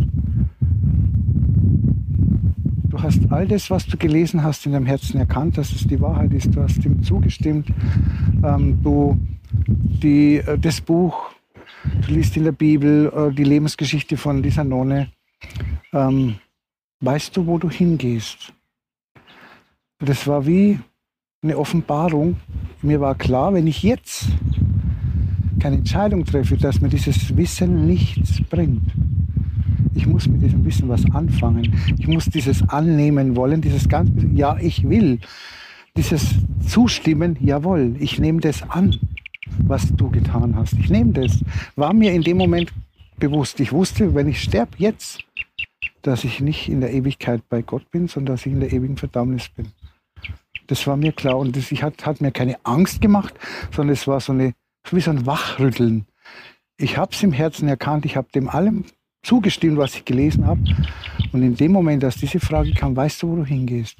Du 2.90 3.02
hast 3.02 3.22
all 3.32 3.48
das, 3.48 3.72
was 3.72 3.88
du 3.88 3.98
gelesen 3.98 4.44
hast, 4.44 4.68
in 4.68 4.74
deinem 4.74 4.86
Herzen 4.86 5.18
erkannt, 5.18 5.58
dass 5.58 5.72
es 5.72 5.88
die 5.88 6.00
Wahrheit 6.00 6.32
ist. 6.32 6.56
Du 6.56 6.62
hast 6.62 6.86
ihm 6.86 7.02
zugestimmt. 7.02 7.70
Ähm, 8.44 8.78
du, 8.84 9.18
die, 10.04 10.36
äh, 10.36 10.60
das 10.60 10.80
Buch, 10.80 11.32
du 12.06 12.14
liest 12.14 12.38
in 12.38 12.44
der 12.44 12.52
Bibel 12.52 13.12
äh, 13.16 13.34
die 13.34 13.44
Lebensgeschichte 13.44 14.16
von 14.16 14.44
dieser 14.44 14.64
Nonne. 14.64 15.12
Ähm, 15.92 16.36
weißt 17.00 17.36
du, 17.36 17.48
wo 17.48 17.58
du 17.58 17.68
hingehst? 17.68 18.54
Das 19.98 20.28
war 20.28 20.46
wie 20.46 20.78
eine 21.46 21.58
Offenbarung. 21.58 22.38
Mir 22.82 23.00
war 23.00 23.16
klar, 23.16 23.54
wenn 23.54 23.68
ich 23.68 23.84
jetzt 23.84 24.28
keine 25.60 25.78
Entscheidung 25.78 26.25
treffe, 26.25 26.58
dass 26.58 26.82
mir 26.82 26.90
dieses 26.90 27.36
Wissen 27.38 27.88
nichts 27.88 28.42
bringt. 28.50 28.92
Ich 29.94 30.06
muss 30.08 30.28
mit 30.28 30.42
diesem 30.42 30.66
Wissen 30.66 30.90
was 30.90 31.06
anfangen. 31.12 31.74
Ich 31.98 32.08
muss 32.08 32.25
dieses 32.25 32.68
annehmen 32.68 33.36
wollen, 33.36 33.62
dieses 33.62 33.88
ganz, 33.88 34.10
ja, 34.34 34.58
ich 34.58 34.88
will. 34.90 35.20
Dieses 35.96 36.36
Zustimmen, 36.68 37.38
jawohl, 37.40 37.96
ich 38.00 38.20
nehme 38.20 38.42
das 38.42 38.70
an, 38.70 38.98
was 39.60 39.96
du 39.96 40.10
getan 40.10 40.56
hast. 40.56 40.74
Ich 40.74 40.90
nehme 40.90 41.14
das. 41.14 41.40
War 41.75 41.94
mir 41.94 42.12
in 42.12 42.24
dem 42.24 42.38
Moment 42.38 42.74
bewusst. 43.18 43.60
Ich 43.62 43.72
wusste, 43.72 44.14
wenn 44.14 44.28
ich 44.28 44.42
sterbe 44.42 44.74
jetzt, 44.77 45.20
dass 46.01 46.24
ich 46.25 46.42
nicht 46.42 46.68
in 46.70 46.81
der 46.81 46.94
Ewigkeit 46.94 47.42
bei 47.50 47.62
Gott 47.62 47.90
bin, 47.92 48.08
sondern 48.08 48.36
dass 48.36 48.46
ich 48.46 48.51
in 48.51 48.60
der 48.60 48.74
ewigen 48.74 48.98
Verdammnis 48.98 49.48
bin. 49.50 49.68
Das 50.68 50.88
war 50.88 50.98
mir 50.98 51.12
klar 51.12 51.38
und 51.38 51.56
das 51.56 51.72
ich 51.72 51.84
hat, 51.84 52.06
hat 52.06 52.22
mir 52.22 52.32
keine 52.32 52.58
Angst 52.64 53.01
gemacht, 53.01 53.34
sondern 53.72 53.94
es 53.94 54.08
war 54.08 54.20
so 54.20 54.34
eine, 54.34 54.54
wie 54.92 55.01
so 55.01 55.12
ein 55.12 55.25
Wachrütteln. 55.25 56.06
Ich 56.78 56.98
habe 56.98 57.12
es 57.14 57.24
im 57.24 57.32
Herzen 57.32 57.68
erkannt, 57.68 58.06
ich 58.06 58.18
habe 58.18 58.28
dem 58.34 58.50
allem 58.50 58.86
zugestimmt, 59.24 59.78
was 59.78 59.96
ich 59.96 60.06
gelesen 60.06 60.46
habe. 60.46 60.62
Und 61.32 61.44
in 61.44 61.56
dem 61.56 61.72
Moment, 61.72 62.04
als 62.04 62.18
diese 62.18 62.40
Frage 62.40 62.74
kam, 62.74 62.96
weißt 62.96 63.24
du, 63.24 63.30
wo 63.30 63.36
du 63.38 63.46
hingehst? 63.46 63.98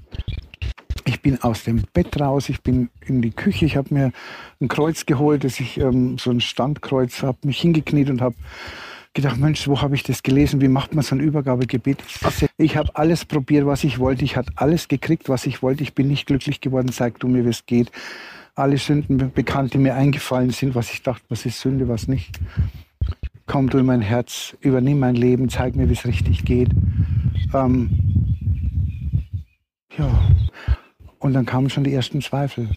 Ich 1.06 1.22
bin 1.22 1.42
aus 1.42 1.64
dem 1.64 1.84
Bett 1.94 2.20
raus, 2.20 2.50
ich 2.50 2.62
bin 2.62 2.90
in 3.06 3.22
die 3.22 3.32
Küche, 3.32 3.66
ich 3.66 3.78
habe 3.78 3.94
mir 3.94 4.12
ein 4.60 4.68
Kreuz 4.68 5.06
geholt, 5.06 5.44
das 5.44 5.60
ich 5.60 5.78
ähm, 5.78 6.18
so 6.18 6.32
ein 6.32 6.42
Standkreuz, 6.42 7.22
habe 7.22 7.38
mich 7.44 7.60
hingekniet 7.60 8.10
und 8.10 8.22
habe 8.22 8.36
gedacht, 9.16 9.38
Mensch, 9.38 9.68
wo 9.68 9.82
habe 9.82 9.96
ich 9.96 10.04
das 10.04 10.22
gelesen? 10.22 10.62
Wie 10.62 10.68
macht 10.68 10.94
man 10.94 11.04
so 11.04 11.16
ein 11.16 11.22
Übergabegebet? 11.22 12.04
Ich 12.58 12.78
habe 12.78 12.96
alles 12.96 13.26
probiert, 13.26 13.66
was 13.66 13.84
ich 13.84 13.98
wollte. 13.98 14.24
Ich 14.24 14.38
habe 14.38 14.52
alles 14.56 14.88
gekriegt, 14.88 15.30
was 15.30 15.48
ich 15.48 15.64
wollte. 15.64 15.82
Ich 15.82 15.96
bin 15.96 16.08
nicht 16.08 16.28
glücklich 16.28 16.62
geworden. 16.62 16.92
Zeig 16.92 17.20
du 17.20 17.28
mir, 17.28 17.44
wie 17.46 17.50
es 17.50 17.66
geht. 17.66 17.92
Alle 18.54 18.78
Sünden 18.78 19.32
bekannt, 19.34 19.74
die 19.74 19.80
mir 19.80 19.96
eingefallen 19.96 20.52
sind, 20.52 20.76
was 20.76 20.92
ich 20.92 21.02
dachte, 21.02 21.26
was 21.30 21.46
ist 21.46 21.60
Sünde, 21.60 21.88
was 21.88 22.08
nicht. 22.08 22.40
Komm 23.48 23.70
du 23.70 23.78
in 23.78 23.86
mein 23.86 24.02
Herz, 24.02 24.56
übernimm 24.62 25.00
mein 25.00 25.16
Leben, 25.16 25.50
zeig 25.50 25.76
mir, 25.76 25.90
wie 25.90 25.94
es 25.94 26.06
richtig 26.06 26.46
geht. 26.46 26.70
Ähm, 27.54 27.90
ja, 29.98 30.30
und 31.20 31.34
dann 31.34 31.46
kamen 31.46 31.70
schon 31.70 31.84
die 31.84 31.94
ersten 31.94 32.22
Zweifel. 32.22 32.70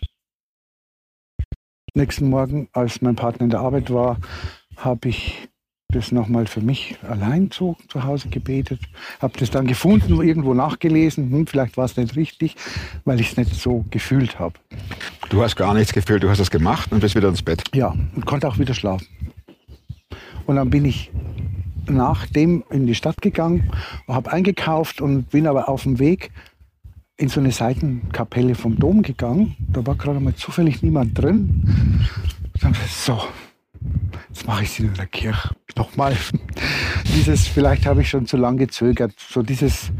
Nächsten 1.95 2.29
Morgen, 2.29 2.69
als 2.73 3.01
mein 3.01 3.17
Partner 3.17 3.45
in 3.45 3.51
der 3.51 3.61
Arbeit 3.61 3.91
war, 3.91 4.19
habe 4.77 5.09
ich 5.09 5.49
das 5.91 6.13
nochmal 6.13 6.47
für 6.47 6.61
mich 6.61 6.99
allein 7.09 7.51
zu, 7.51 7.75
zu 7.89 8.05
Hause 8.05 8.29
gebetet. 8.29 8.79
Habe 9.23 9.39
das 9.39 9.51
dann 9.51 9.67
gefunden, 9.67 10.21
irgendwo 10.21 10.53
nachgelesen. 10.53 11.31
Hm, 11.31 11.47
vielleicht 11.47 11.79
war 11.79 11.87
es 11.87 11.97
nicht 11.97 12.15
richtig, 12.15 12.57
weil 13.07 13.19
ich 13.21 13.31
es 13.31 13.37
nicht 13.39 13.55
so 13.55 13.87
gefühlt 13.89 14.39
habe. 14.39 14.55
Du 15.31 15.43
hast 15.43 15.57
gar 15.57 15.73
nichts 15.73 15.95
gefühlt, 15.95 16.23
du 16.23 16.29
hast 16.29 16.41
es 16.41 16.51
gemacht 16.51 16.93
und 16.93 17.01
bist 17.01 17.15
wieder 17.15 17.31
ins 17.31 17.41
Bett. 17.41 17.63
Ja, 17.75 17.95
und 18.15 18.27
konnte 18.27 18.47
auch 18.47 18.59
wieder 18.59 18.75
schlafen. 18.75 19.07
Und 20.45 20.57
dann 20.57 20.69
bin 20.69 20.85
ich 20.85 21.11
nach 21.87 22.27
dem 22.27 22.65
in 22.69 22.87
die 22.87 22.95
Stadt 22.95 23.23
gegangen, 23.23 23.71
habe 24.07 24.31
eingekauft 24.31 25.01
und 25.01 25.31
bin 25.31 25.47
aber 25.47 25.71
auf 25.71 25.85
dem 25.85 25.99
Weg 25.99 26.33
in 27.17 27.31
so 27.31 27.41
eine 27.41 27.51
Seitenkapelle 27.51 28.55
vom 28.55 28.79
Dom 28.79 29.01
gegangen. 29.01 29.57
Da 29.59 29.87
war 29.87 29.95
gerade 29.95 30.21
mal 30.21 30.35
zufällig 30.35 30.83
niemand 30.83 31.17
drin. 31.17 32.05
So, 32.89 33.19
jetzt 34.29 34.47
mache 34.47 34.65
ich 34.65 34.71
es 34.71 34.79
in 34.79 34.95
der 34.95 35.07
Kirche. 35.07 35.51
Nochmal. 35.77 36.17
Dieses, 37.15 37.47
vielleicht 37.47 37.87
habe 37.87 38.03
ich 38.03 38.11
schon 38.11 38.27
zu 38.27 38.37
lange 38.37 38.59
gezögert. 38.59 39.15
So 39.19 39.43
dieses, 39.43 39.93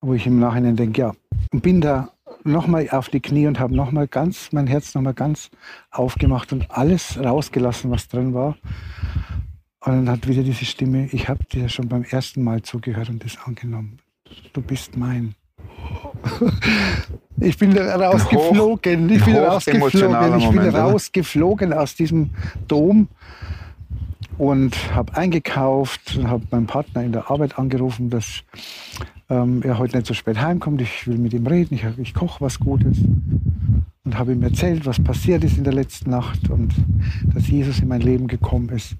wo 0.00 0.14
ich 0.14 0.26
im 0.26 0.38
Nachhinein 0.38 0.76
denke, 0.76 1.00
ja, 1.00 1.12
und 1.52 1.62
bin 1.62 1.80
da 1.80 2.12
nochmal 2.44 2.88
auf 2.90 3.08
die 3.08 3.20
Knie 3.20 3.46
und 3.46 3.60
habe 3.60 3.74
nochmal 3.74 4.08
ganz, 4.08 4.52
mein 4.52 4.66
Herz 4.66 4.94
nochmal 4.94 5.14
ganz 5.14 5.50
aufgemacht 5.90 6.52
und 6.52 6.70
alles 6.70 7.18
rausgelassen, 7.18 7.90
was 7.90 8.08
drin 8.08 8.34
war. 8.34 8.56
Und 9.84 9.92
dann 9.92 10.10
hat 10.10 10.28
wieder 10.28 10.42
diese 10.42 10.64
Stimme, 10.64 11.08
ich 11.12 11.28
habe 11.28 11.44
dir 11.44 11.68
schon 11.68 11.88
beim 11.88 12.04
ersten 12.04 12.42
Mal 12.42 12.62
zugehört 12.62 13.08
und 13.08 13.24
das 13.24 13.36
angenommen. 13.44 13.98
Du 14.52 14.62
bist 14.62 14.96
mein. 14.96 15.34
Ich 17.40 17.58
bin 17.58 17.76
rausgeflogen. 17.76 19.10
Ich 19.10 19.24
bin 19.24 19.36
rausgeflogen. 19.36 20.38
Ich 20.38 20.48
bin 20.48 20.56
Moment, 20.56 20.74
rausgeflogen 20.74 21.72
aus 21.72 21.96
diesem 21.96 22.30
Dom 22.68 23.08
und 24.38 24.94
habe 24.94 25.16
eingekauft 25.16 26.16
und 26.16 26.28
habe 26.28 26.44
meinen 26.50 26.66
Partner 26.66 27.02
in 27.02 27.12
der 27.12 27.30
Arbeit 27.30 27.58
angerufen, 27.58 28.10
dass 28.10 28.42
ähm, 29.28 29.62
er 29.64 29.78
heute 29.78 29.96
nicht 29.96 30.06
so 30.06 30.14
spät 30.14 30.40
heimkommt. 30.40 30.80
Ich 30.80 31.06
will 31.06 31.18
mit 31.18 31.32
ihm 31.32 31.46
reden. 31.46 31.74
Ich, 31.74 31.84
ich 31.98 32.14
koche 32.14 32.40
was 32.40 32.60
Gutes 32.60 32.98
und 34.04 34.18
habe 34.18 34.32
ihm 34.32 34.42
erzählt, 34.42 34.84
was 34.84 35.02
passiert 35.02 35.44
ist 35.44 35.56
in 35.56 35.64
der 35.64 35.72
letzten 35.72 36.10
Nacht 36.10 36.50
und 36.50 36.74
dass 37.32 37.46
Jesus 37.46 37.78
in 37.78 37.88
mein 37.88 38.00
Leben 38.00 38.26
gekommen 38.26 38.68
ist 38.70 38.96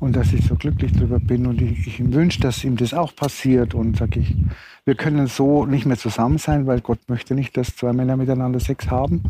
und 0.00 0.16
dass 0.16 0.34
ich 0.34 0.44
so 0.44 0.54
glücklich 0.54 0.92
darüber 0.92 1.18
bin 1.18 1.46
und 1.46 1.62
ich, 1.62 1.86
ich 1.86 2.00
ihm 2.00 2.12
wünsche, 2.12 2.40
dass 2.40 2.62
ihm 2.62 2.76
das 2.76 2.92
auch 2.92 3.16
passiert 3.16 3.72
und 3.72 3.96
sage 3.96 4.20
ich, 4.20 4.36
wir 4.84 4.94
können 4.94 5.26
so 5.26 5.64
nicht 5.64 5.86
mehr 5.86 5.96
zusammen 5.96 6.38
sein, 6.38 6.66
weil 6.66 6.80
Gott 6.80 6.98
möchte 7.08 7.34
nicht, 7.34 7.56
dass 7.56 7.76
zwei 7.76 7.92
Männer 7.92 8.16
miteinander 8.16 8.60
Sex 8.60 8.90
haben. 8.90 9.22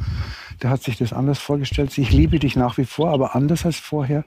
Der 0.62 0.70
hat 0.70 0.82
sich 0.82 0.96
das 0.96 1.12
anders 1.12 1.38
vorgestellt. 1.38 1.96
Ich 1.98 2.12
liebe 2.12 2.38
dich 2.38 2.56
nach 2.56 2.78
wie 2.78 2.84
vor, 2.84 3.10
aber 3.10 3.34
anders 3.34 3.66
als 3.66 3.76
vorher. 3.76 4.24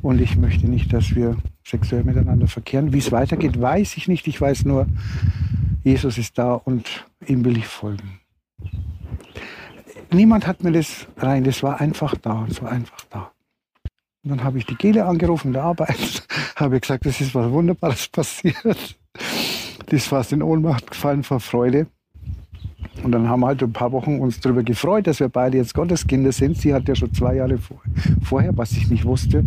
Und 0.00 0.20
ich 0.20 0.36
möchte 0.36 0.66
nicht, 0.66 0.92
dass 0.92 1.14
wir 1.14 1.36
sexuell 1.64 2.04
miteinander 2.04 2.46
verkehren. 2.46 2.92
Wie 2.92 2.98
es 2.98 3.12
weitergeht, 3.12 3.60
weiß 3.60 3.96
ich 3.98 4.08
nicht. 4.08 4.26
Ich 4.26 4.40
weiß 4.40 4.64
nur, 4.64 4.86
Jesus 5.82 6.16
ist 6.16 6.38
da 6.38 6.54
und 6.54 7.06
ihm 7.26 7.44
will 7.44 7.58
ich 7.58 7.66
folgen. 7.66 8.23
Niemand 10.14 10.46
hat 10.46 10.62
mir 10.62 10.72
das 10.72 11.06
rein, 11.16 11.44
das 11.44 11.62
war 11.62 11.80
einfach 11.80 12.14
da, 12.16 12.44
das 12.48 12.62
einfach 12.62 13.04
da. 13.10 13.30
Und 14.24 14.30
dann 14.30 14.44
habe 14.44 14.58
ich 14.58 14.66
die 14.66 14.76
Gele 14.76 15.04
angerufen 15.04 15.52
der 15.52 15.64
Arbeit, 15.64 16.26
habe 16.56 16.80
gesagt, 16.80 17.04
das 17.04 17.20
ist 17.20 17.34
was 17.34 17.50
Wunderbares 17.50 18.08
passiert. 18.12 18.96
Die 19.90 19.96
ist 19.96 20.08
fast 20.08 20.32
in 20.32 20.42
Ohnmacht 20.42 20.90
gefallen 20.90 21.22
vor 21.22 21.40
Freude. 21.40 21.86
Und 23.02 23.12
dann 23.12 23.28
haben 23.28 23.40
wir 23.40 23.48
halt 23.48 23.62
ein 23.62 23.72
paar 23.72 23.92
Wochen 23.92 24.18
uns 24.20 24.40
darüber 24.40 24.62
gefreut, 24.62 25.06
dass 25.06 25.20
wir 25.20 25.28
beide 25.28 25.58
jetzt 25.58 25.74
Gotteskinder 25.74 26.32
sind. 26.32 26.56
Sie 26.56 26.72
hat 26.72 26.88
ja 26.88 26.94
schon 26.94 27.12
zwei 27.12 27.36
Jahre 27.36 27.58
vor, 27.58 27.80
vorher, 28.22 28.56
was 28.56 28.72
ich 28.72 28.88
nicht 28.88 29.04
wusste, 29.04 29.44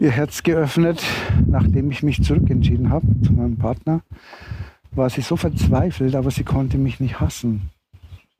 ihr 0.00 0.10
Herz 0.10 0.42
geöffnet, 0.42 1.02
nachdem 1.46 1.90
ich 1.90 2.02
mich 2.02 2.22
zurückentschieden 2.22 2.90
habe 2.90 3.06
zu 3.22 3.32
meinem 3.32 3.56
Partner. 3.56 4.00
War 4.90 5.10
sie 5.10 5.20
so 5.20 5.36
verzweifelt, 5.36 6.14
aber 6.16 6.30
sie 6.30 6.44
konnte 6.44 6.78
mich 6.78 7.00
nicht 7.00 7.20
hassen. 7.20 7.70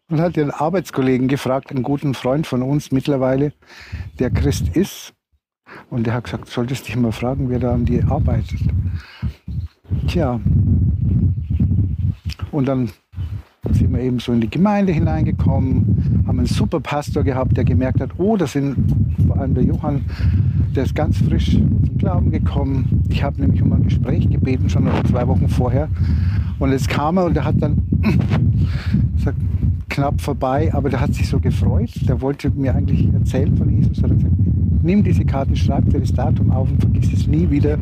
Und 0.08 0.20
hat 0.20 0.36
ihren 0.36 0.52
Arbeitskollegen 0.52 1.26
gefragt, 1.26 1.70
einen 1.70 1.82
guten 1.82 2.14
Freund 2.14 2.46
von 2.46 2.62
uns 2.62 2.92
mittlerweile, 2.92 3.52
der 4.20 4.30
Christ 4.30 4.68
ist. 4.76 5.14
Und 5.90 6.06
der 6.06 6.14
hat 6.14 6.24
gesagt, 6.24 6.48
solltest 6.48 6.86
dich 6.86 6.94
mal 6.94 7.10
fragen, 7.10 7.50
wer 7.50 7.58
da 7.58 7.74
an 7.74 7.84
dir 7.84 8.08
arbeitet. 8.08 8.60
Tja. 10.06 10.40
Und 12.52 12.66
dann 12.66 12.90
sind 13.70 13.92
wir 13.92 14.00
eben 14.00 14.20
so 14.20 14.32
in 14.32 14.40
die 14.40 14.50
Gemeinde 14.50 14.92
hineingekommen, 14.92 16.24
haben 16.26 16.38
einen 16.38 16.46
super 16.46 16.78
Pastor 16.78 17.24
gehabt, 17.24 17.56
der 17.56 17.64
gemerkt 17.64 18.00
hat, 18.00 18.10
oh, 18.18 18.36
das 18.36 18.52
sind 18.52 18.76
vor 19.26 19.38
allem 19.38 19.54
der 19.54 19.64
Johann, 19.64 20.04
der 20.74 20.84
ist 20.84 20.94
ganz 20.94 21.18
frisch 21.18 21.52
zum 21.52 21.98
Glauben 21.98 22.30
gekommen. 22.30 23.02
Ich 23.08 23.22
habe 23.22 23.40
nämlich 23.40 23.62
um 23.62 23.72
ein 23.72 23.84
Gespräch 23.84 24.28
gebeten, 24.30 24.68
schon 24.68 24.88
zwei 25.08 25.26
Wochen 25.26 25.48
vorher. 25.48 25.88
Und 26.58 26.72
jetzt 26.72 26.88
kam 26.88 27.18
er 27.18 27.24
und 27.26 27.36
er 27.36 27.44
hat 27.44 27.56
dann 27.60 27.76
gesagt, 29.16 29.38
knapp 29.88 30.20
vorbei, 30.20 30.72
aber 30.72 30.90
der 30.90 31.00
hat 31.00 31.14
sich 31.14 31.28
so 31.28 31.38
gefreut. 31.38 31.90
Der 32.08 32.20
wollte 32.20 32.50
mir 32.50 32.74
eigentlich 32.74 33.12
erzählen 33.12 33.56
von 33.56 33.70
Jesus. 33.70 33.98
Er 33.98 34.04
hat 34.04 34.16
gesagt, 34.16 34.34
nimm 34.82 35.04
diese 35.04 35.24
Karte, 35.24 35.54
schreib 35.56 35.88
dir 35.90 36.00
das 36.00 36.12
Datum 36.12 36.50
auf 36.50 36.70
und 36.70 36.80
vergiss 36.80 37.12
es 37.12 37.26
nie 37.26 37.48
wieder. 37.50 37.78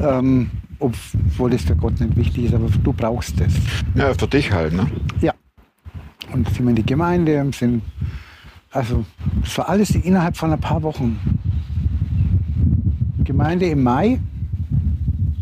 Ähm, 0.00 0.50
obwohl 0.78 1.50
das 1.50 1.62
für 1.62 1.76
Gott 1.76 2.00
nicht 2.00 2.16
wichtig 2.16 2.44
ist, 2.44 2.54
aber 2.54 2.68
du 2.68 2.92
brauchst 2.92 3.40
es. 3.40 3.54
Ja, 3.94 4.12
für 4.12 4.26
dich 4.26 4.52
halt, 4.52 4.74
ne? 4.74 4.86
Ja. 5.20 5.32
Und 6.32 6.48
sind 6.48 6.64
wir 6.64 6.70
in 6.70 6.76
die 6.76 6.86
Gemeinde 6.86 7.50
sind, 7.54 7.82
also 8.70 9.04
es 9.42 9.56
war 9.56 9.68
alles 9.68 9.90
innerhalb 9.90 10.36
von 10.36 10.52
ein 10.52 10.60
paar 10.60 10.82
Wochen. 10.82 11.18
Gemeinde 13.24 13.66
im 13.66 13.82
Mai, 13.82 14.20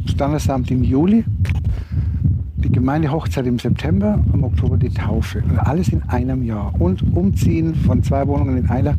Standesamt 0.07 0.71
im 0.71 0.85
Juli, 0.85 1.25
die 2.65 2.73
Gemeindehochzeit 2.73 3.47
im 3.47 3.59
September, 3.59 4.19
im 4.33 4.43
Oktober 4.43 4.77
die 4.77 4.89
Taufe. 4.89 5.43
Und 5.49 5.59
alles 5.59 5.89
in 5.91 6.03
einem 6.05 6.43
Jahr. 6.43 6.73
Und 6.81 7.03
umziehen 7.15 7.75
von 7.75 8.03
zwei 8.03 8.27
Wohnungen 8.27 8.57
in 8.57 8.71
einer. 8.71 8.97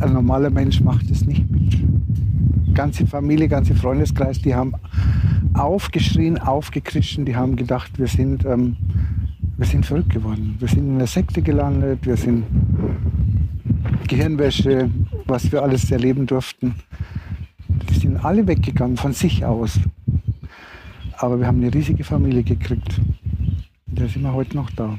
Ein 0.00 0.12
normaler 0.12 0.50
Mensch 0.50 0.80
macht 0.80 1.10
es 1.10 1.26
nicht 1.26 1.48
mit. 1.50 1.76
Ganze 2.74 3.06
Familie, 3.06 3.48
ganze 3.48 3.74
Freundeskreis, 3.74 4.40
die 4.40 4.54
haben 4.54 4.74
aufgeschrien, 5.54 6.38
aufgekrischen, 6.38 7.24
die 7.24 7.36
haben 7.36 7.56
gedacht, 7.56 7.98
wir 7.98 8.06
sind, 8.06 8.44
ähm, 8.44 8.76
wir 9.56 9.66
sind 9.66 9.86
verrückt 9.86 10.10
geworden. 10.10 10.56
Wir 10.58 10.68
sind 10.68 10.88
in 10.88 10.98
der 10.98 11.06
Sekte 11.06 11.42
gelandet, 11.42 12.04
wir 12.04 12.16
sind 12.16 12.44
Gehirnwäsche, 14.08 14.90
was 15.26 15.50
wir 15.50 15.62
alles 15.62 15.90
erleben 15.90 16.26
durften. 16.26 16.74
Die 17.90 17.94
sind 17.94 18.24
alle 18.24 18.46
weggegangen 18.46 18.96
von 18.96 19.12
sich 19.12 19.44
aus. 19.44 19.80
Aber 21.18 21.38
wir 21.38 21.46
haben 21.46 21.62
eine 21.62 21.72
riesige 21.72 22.04
Familie 22.04 22.42
gekriegt. 22.42 23.00
Da 23.86 24.06
sind 24.06 24.22
wir 24.22 24.32
heute 24.32 24.56
noch 24.56 24.70
da. 24.70 24.98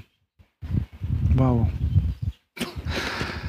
Wow. 1.35 1.67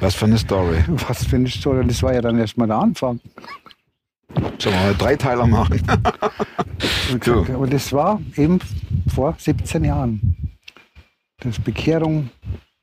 Was 0.01 0.15
für 0.15 0.27
eine 0.27 0.39
Story. 0.39 0.85
Was 1.09 1.25
für 1.25 1.37
eine 1.37 1.49
Story. 1.49 1.87
Das 1.87 2.03
war 2.03 2.15
ja 2.15 2.21
dann 2.21 2.39
erstmal 2.39 2.69
der 2.69 2.79
Anfang. 2.79 3.21
Sollen 4.59 4.75
wir 4.75 4.83
mal 4.83 4.95
drei 4.95 5.17
Teiler 5.17 5.47
machen? 5.47 5.83
so. 7.25 7.41
Und 7.41 7.73
das 7.73 7.93
war 7.93 8.21
eben 8.37 8.59
vor 9.09 9.35
17 9.39 9.85
Jahren. 9.85 10.37
Das 11.41 11.59
Bekehrung, 11.59 12.31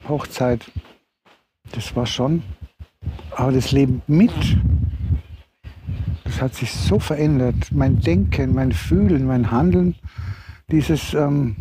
Hochzeit, 0.08 0.72
das 1.72 1.96
war 1.96 2.06
schon. 2.06 2.42
Aber 3.32 3.52
das 3.52 3.72
Leben 3.72 4.02
mit, 4.08 4.32
das 6.26 6.42
hat 6.42 6.56
sich 6.56 6.72
so 6.72 7.00
verändert. 7.00 7.72
Mein 7.72 8.02
Denken, 8.02 8.54
mein 8.54 8.72
Fühlen, 8.72 9.26
mein 9.26 9.52
Handeln, 9.52 9.96
dieses, 10.70 11.14
ähm, 11.14 11.56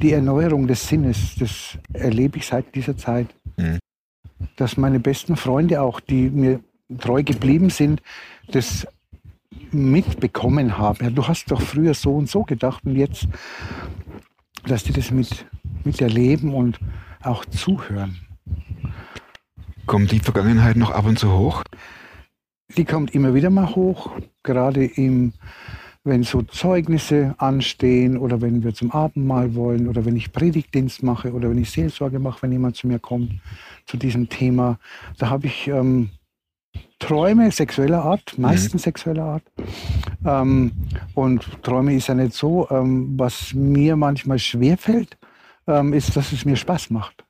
die 0.00 0.12
Erneuerung 0.12 0.66
des 0.66 0.86
Sinnes, 0.86 1.34
das 1.38 1.78
erlebe 1.92 2.38
ich 2.38 2.46
seit 2.46 2.74
dieser 2.74 2.96
Zeit. 2.96 3.28
Mhm. 3.56 3.78
Dass 4.56 4.76
meine 4.76 5.00
besten 5.00 5.36
Freunde 5.36 5.80
auch, 5.80 6.00
die 6.00 6.28
mir 6.28 6.60
treu 6.98 7.22
geblieben 7.22 7.70
sind, 7.70 8.02
das 8.48 8.86
mitbekommen 9.70 10.76
haben. 10.76 11.04
Ja, 11.04 11.10
du 11.10 11.26
hast 11.26 11.50
doch 11.50 11.62
früher 11.62 11.94
so 11.94 12.14
und 12.14 12.28
so 12.28 12.42
gedacht 12.42 12.84
und 12.84 12.96
jetzt, 12.96 13.26
dass 14.66 14.84
die 14.84 14.92
das 14.92 15.10
mit, 15.10 15.46
miterleben 15.84 16.52
und 16.52 16.78
auch 17.22 17.44
zuhören. 17.46 18.18
Kommt 19.86 20.12
die 20.12 20.20
Vergangenheit 20.20 20.76
noch 20.76 20.90
ab 20.90 21.06
und 21.06 21.18
zu 21.18 21.32
hoch? 21.32 21.62
Die 22.76 22.84
kommt 22.84 23.14
immer 23.14 23.34
wieder 23.34 23.50
mal 23.50 23.74
hoch, 23.74 24.10
gerade 24.42 24.84
im, 24.84 25.32
wenn 26.04 26.22
so 26.22 26.42
Zeugnisse 26.42 27.34
anstehen 27.38 28.16
oder 28.16 28.40
wenn 28.40 28.64
wir 28.64 28.74
zum 28.74 28.90
Abendmahl 28.90 29.54
wollen 29.54 29.88
oder 29.88 30.04
wenn 30.04 30.16
ich 30.16 30.32
Predigtdienst 30.32 31.02
mache 31.02 31.32
oder 31.32 31.50
wenn 31.50 31.58
ich 31.58 31.70
Seelsorge 31.70 32.18
mache, 32.18 32.42
wenn 32.42 32.52
jemand 32.52 32.76
zu 32.76 32.86
mir 32.86 32.98
kommt 32.98 33.32
zu 33.86 33.96
diesem 33.96 34.28
Thema. 34.28 34.78
Da 35.18 35.28
habe 35.28 35.46
ich 35.46 35.68
ähm, 35.68 36.10
Träume 36.98 37.50
sexueller 37.50 38.04
Art, 38.04 38.38
meistens 38.38 38.74
mhm. 38.74 38.84
sexueller 38.84 39.24
Art. 39.24 39.42
Ähm, 40.24 40.72
und 41.14 41.62
Träume 41.62 41.94
ist 41.94 42.06
ja 42.06 42.14
nicht 42.14 42.32
so. 42.32 42.68
Ähm, 42.70 43.14
was 43.18 43.52
mir 43.54 43.96
manchmal 43.96 44.38
schwerfällt, 44.38 45.18
ähm, 45.66 45.92
ist, 45.92 46.16
dass 46.16 46.32
es 46.32 46.44
mir 46.44 46.56
Spaß 46.56 46.90
macht 46.90 47.24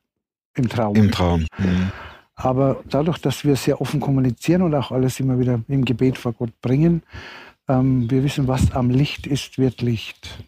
im 0.55 0.69
Traum. 0.69 0.95
Im 0.95 1.11
Traum. 1.11 1.45
Mhm. 1.57 1.91
Aber 2.35 2.83
dadurch, 2.89 3.19
dass 3.19 3.45
wir 3.45 3.55
sehr 3.55 3.79
offen 3.79 3.99
kommunizieren 3.99 4.63
und 4.63 4.73
auch 4.73 4.91
alles 4.91 5.19
immer 5.19 5.39
wieder 5.39 5.61
im 5.67 5.85
Gebet 5.85 6.17
vor 6.17 6.33
Gott 6.33 6.59
bringen, 6.61 7.03
ähm, 7.67 8.09
wir 8.09 8.23
wissen, 8.23 8.47
was 8.47 8.71
am 8.71 8.89
Licht 8.89 9.27
ist, 9.27 9.57
wird 9.57 9.81
Licht. 9.81 10.43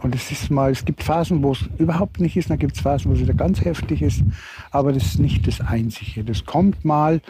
Und 0.00 0.14
es 0.14 0.32
ist 0.32 0.50
mal, 0.50 0.72
es 0.72 0.84
gibt 0.84 1.02
Phasen, 1.02 1.42
wo 1.42 1.52
es 1.52 1.60
überhaupt 1.78 2.18
nicht 2.18 2.36
ist, 2.36 2.50
dann 2.50 2.58
gibt 2.58 2.74
es 2.74 2.82
Phasen, 2.82 3.10
wo 3.10 3.14
es 3.14 3.20
wieder 3.20 3.34
ganz 3.34 3.60
heftig 3.64 4.02
ist. 4.02 4.22
Aber 4.70 4.92
das 4.92 5.04
ist 5.04 5.18
nicht 5.18 5.46
das 5.46 5.60
Einzige. 5.60 6.24
Das 6.24 6.44
kommt 6.44 6.84
mal 6.84 7.20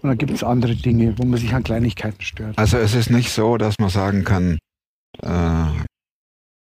und 0.00 0.08
dann 0.08 0.18
gibt 0.18 0.32
es 0.32 0.42
andere 0.42 0.74
Dinge, 0.74 1.18
wo 1.18 1.24
man 1.24 1.38
sich 1.38 1.52
an 1.52 1.62
Kleinigkeiten 1.62 2.22
stört. 2.22 2.56
Also 2.56 2.78
es 2.78 2.94
ist 2.94 3.10
nicht 3.10 3.30
so, 3.30 3.58
dass 3.58 3.78
man 3.78 3.90
sagen 3.90 4.24
kann, 4.24 4.58
äh, 5.20 5.66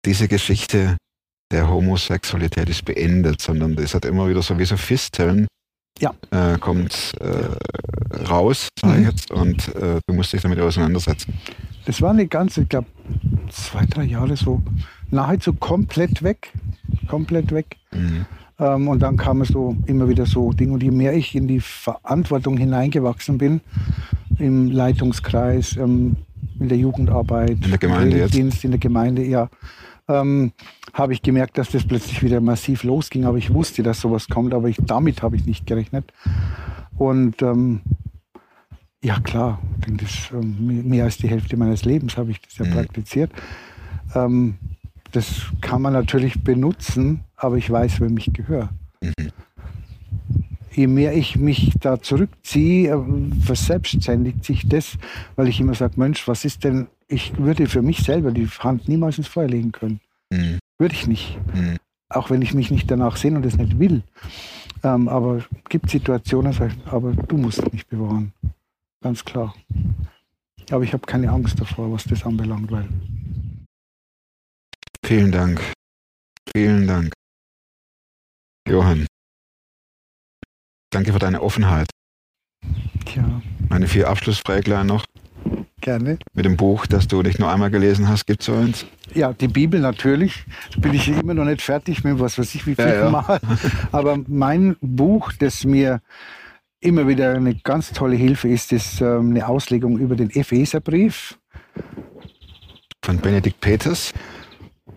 diese 0.05 0.27
Geschichte 0.27 0.97
der 1.51 1.69
Homosexualität 1.69 2.69
ist 2.69 2.85
beendet, 2.85 3.41
sondern 3.41 3.77
es 3.77 3.93
hat 3.93 4.05
immer 4.05 4.27
wieder 4.27 4.41
so 4.41 4.57
wie 4.57 4.65
so 4.65 4.77
Fisteln, 4.77 5.47
ja. 5.99 6.13
äh, 6.31 6.57
kommt 6.57 7.13
äh, 7.19 8.25
raus, 8.29 8.69
sage 8.79 8.93
ich 8.95 8.99
mhm. 8.99 9.05
jetzt, 9.09 9.31
und 9.31 9.75
äh, 9.75 9.99
du 10.07 10.13
musst 10.13 10.33
dich 10.33 10.41
damit 10.41 10.59
auseinandersetzen. 10.59 11.33
Das 11.85 12.01
war 12.01 12.11
eine 12.11 12.27
ganze, 12.27 12.61
ich 12.61 12.69
glaube, 12.69 12.87
zwei, 13.49 13.85
drei 13.85 14.03
Jahre 14.03 14.35
so 14.35 14.61
nahezu 15.09 15.53
komplett 15.53 16.23
weg. 16.23 16.53
Komplett 17.07 17.51
weg. 17.51 17.77
Mhm. 17.91 18.25
Ähm, 18.59 18.87
und 18.87 18.99
dann 18.99 19.17
kamen 19.17 19.43
so 19.45 19.75
immer 19.87 20.07
wieder 20.07 20.25
so 20.25 20.53
Dinge. 20.53 20.73
Und 20.73 20.83
je 20.83 20.91
mehr 20.91 21.13
ich 21.13 21.35
in 21.35 21.47
die 21.47 21.59
Verantwortung 21.59 22.57
hineingewachsen 22.57 23.37
bin, 23.37 23.61
im 24.37 24.69
Leitungskreis, 24.71 25.75
ähm, 25.77 26.17
in 26.59 26.69
der 26.69 26.77
Jugendarbeit, 26.77 27.57
in 27.63 27.69
der 27.69 27.77
Gemeinde 27.79 28.19
im 28.19 28.29
Dienst, 28.29 28.63
in 28.63 28.71
der 28.71 28.79
Gemeinde, 28.79 29.23
ja, 29.25 29.49
ähm, 30.07 30.51
habe 30.93 31.13
ich 31.13 31.21
gemerkt, 31.21 31.57
dass 31.57 31.69
das 31.69 31.85
plötzlich 31.85 32.21
wieder 32.23 32.41
massiv 32.41 32.83
losging. 32.83 33.25
Aber 33.25 33.37
ich 33.37 33.53
wusste, 33.53 33.83
dass 33.83 34.01
sowas 34.01 34.27
kommt, 34.27 34.53
aber 34.53 34.69
ich, 34.69 34.77
damit 34.81 35.21
habe 35.21 35.35
ich 35.35 35.45
nicht 35.45 35.65
gerechnet. 35.65 36.11
Und 36.97 37.41
ähm, 37.41 37.81
ja 39.03 39.19
klar, 39.19 39.59
das, 39.87 40.31
ähm, 40.33 40.87
mehr 40.87 41.05
als 41.05 41.17
die 41.17 41.27
Hälfte 41.27 41.57
meines 41.57 41.85
Lebens 41.85 42.17
habe 42.17 42.31
ich 42.31 42.41
das 42.41 42.57
ja 42.57 42.65
mhm. 42.65 42.73
praktiziert. 42.73 43.31
Ähm, 44.15 44.57
das 45.11 45.47
kann 45.59 45.81
man 45.81 45.93
natürlich 45.93 46.43
benutzen, 46.43 47.23
aber 47.35 47.57
ich 47.57 47.69
weiß, 47.69 47.99
wem 47.99 48.17
ich 48.17 48.31
gehöre. 48.31 48.69
Mhm. 49.01 49.31
Je 50.73 50.87
mehr 50.87 51.13
ich 51.13 51.35
mich 51.35 51.73
da 51.79 52.01
zurückziehe, 52.01 52.93
äh, 52.93 53.43
verselbstständigt 53.43 54.45
sich 54.45 54.67
das, 54.67 54.97
weil 55.35 55.47
ich 55.47 55.59
immer 55.59 55.73
sage, 55.73 55.93
Mensch, 55.97 56.27
was 56.27 56.45
ist 56.45 56.63
denn, 56.63 56.87
ich 57.07 57.37
würde 57.37 57.67
für 57.67 57.81
mich 57.81 57.99
selber 57.99 58.31
die 58.31 58.47
Hand 58.47 58.87
niemals 58.87 59.17
ins 59.17 59.27
Feuer 59.27 59.47
legen 59.47 59.71
können. 59.71 59.99
Mhm. 60.31 60.59
Würde 60.77 60.95
ich 60.95 61.07
nicht. 61.07 61.37
Mhm. 61.53 61.77
Auch 62.09 62.29
wenn 62.29 62.41
ich 62.41 62.53
mich 62.53 62.71
nicht 62.71 62.89
danach 62.89 63.17
sehne 63.17 63.37
und 63.37 63.45
es 63.45 63.57
nicht 63.57 63.79
will. 63.79 64.03
Ähm, 64.83 65.07
aber 65.07 65.37
es 65.37 65.45
gibt 65.69 65.89
Situationen, 65.89 66.55
aber 66.85 67.13
du 67.13 67.37
musst 67.37 67.71
mich 67.71 67.85
bewahren. 67.87 68.33
Ganz 69.01 69.23
klar. 69.25 69.53
Aber 70.69 70.83
ich 70.83 70.93
habe 70.93 71.05
keine 71.05 71.29
Angst 71.29 71.59
davor, 71.59 71.91
was 71.91 72.05
das 72.05 72.23
anbelangt, 72.25 72.71
weil 72.71 72.87
Vielen 75.03 75.31
Dank. 75.31 75.59
Vielen 76.55 76.87
Dank. 76.87 77.11
Johann. 78.67 79.05
Danke 80.91 81.13
für 81.13 81.19
deine 81.19 81.41
Offenheit. 81.41 81.89
Tja, 83.05 83.23
Meine 83.69 83.87
vier 83.87 84.09
Abschlussfräglein 84.09 84.85
noch 84.85 85.05
gerne. 85.79 86.19
mit 86.33 86.45
dem 86.45 86.57
Buch, 86.57 86.85
das 86.85 87.07
du 87.07 87.21
nicht 87.21 87.39
nur 87.39 87.49
einmal 87.51 87.71
gelesen 87.71 88.07
hast. 88.09 88.27
Gibt 88.27 88.43
so 88.43 88.53
eins? 88.53 88.85
Ja, 89.13 89.33
die 89.33 89.47
Bibel 89.47 89.79
natürlich. 89.79 90.43
Da 90.73 90.81
bin 90.81 90.93
ich 90.93 91.07
immer 91.07 91.33
noch 91.33 91.45
nicht 91.45 91.61
fertig 91.61 92.03
mit 92.03 92.19
was 92.19 92.37
weiß 92.37 92.53
ich 92.55 92.67
wie 92.67 92.75
viel 92.75 92.85
Ja, 92.85 93.05
ja. 93.05 93.09
Mal. 93.09 93.39
Aber 93.91 94.19
mein 94.27 94.75
Buch, 94.81 95.31
das 95.33 95.63
mir 95.63 96.01
immer 96.81 97.07
wieder 97.07 97.33
eine 97.33 97.55
ganz 97.55 97.91
tolle 97.93 98.15
Hilfe 98.17 98.49
ist, 98.49 98.71
ist 98.73 98.99
ähm, 99.01 99.31
eine 99.31 99.47
Auslegung 99.47 99.97
über 99.97 100.15
den 100.15 100.29
Epheserbrief. 100.29 101.39
Von 103.03 103.17
Benedikt 103.19 103.61
Peters. 103.61 104.13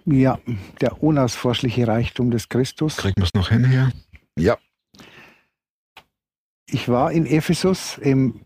Ja, 0.07 0.39
der 0.81 1.03
unausforschliche 1.03 1.87
Reichtum 1.87 2.31
des 2.31 2.49
Christus. 2.49 2.97
Kriegen 2.97 3.15
wir 3.17 3.25
es 3.25 3.35
noch 3.35 3.49
hin 3.49 3.65
hier? 3.69 3.91
Ja. 4.39 4.59
Ich 6.71 6.89
war 6.89 7.13
in 7.13 7.27
Ephesus 7.27 7.99
im, 7.99 8.41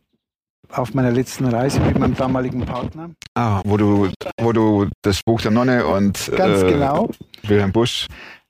auf 0.71 0.95
meiner 0.95 1.11
letzten 1.11 1.47
Reise 1.47 1.81
mit 1.81 1.99
meinem 1.99 2.15
damaligen 2.15 2.65
Partner. 2.65 3.11
Ah, 3.35 3.63
wo 3.65 3.77
du, 3.77 4.11
wo 4.41 4.53
du 4.53 4.89
das 5.03 5.23
Buch 5.23 5.41
der 5.41 5.51
Nonne 5.51 5.87
und 5.87 6.31
Ganz 6.37 6.63
äh, 6.63 6.73
genau. 6.73 7.11
Wilhelm 7.45 7.73
Busch. 7.73 8.07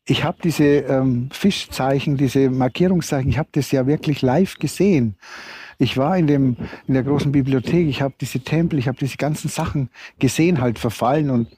Ich 0.07 0.25
habe 0.25 0.39
diese 0.43 0.65
ähm, 0.65 1.29
Fischzeichen, 1.31 2.17
diese 2.17 2.49
Markierungszeichen, 2.49 3.31
ich 3.31 3.39
habe 3.39 3.51
das 3.53 3.71
ja 3.73 3.87
wirklich 3.87 4.23
live 4.23 4.55
gesehen. 4.55 5.17
Ich 5.77 5.99
war 5.99 6.17
in, 6.17 6.27
dem, 6.27 6.57
in 6.87 6.95
der 6.95 7.03
großen 7.03 7.31
Bibliothek, 7.31 7.87
ich 7.87 8.01
habe 8.01 8.15
diese 8.19 8.41
Tempel, 8.41 8.79
ich 8.79 8.89
habe 8.89 8.99
diese 8.99 9.19
ganzen 9.19 9.49
Sachen 9.49 9.91
gesehen, 10.19 10.63
halt 10.63 10.79
verfallen 10.79 11.31
und 11.31 11.49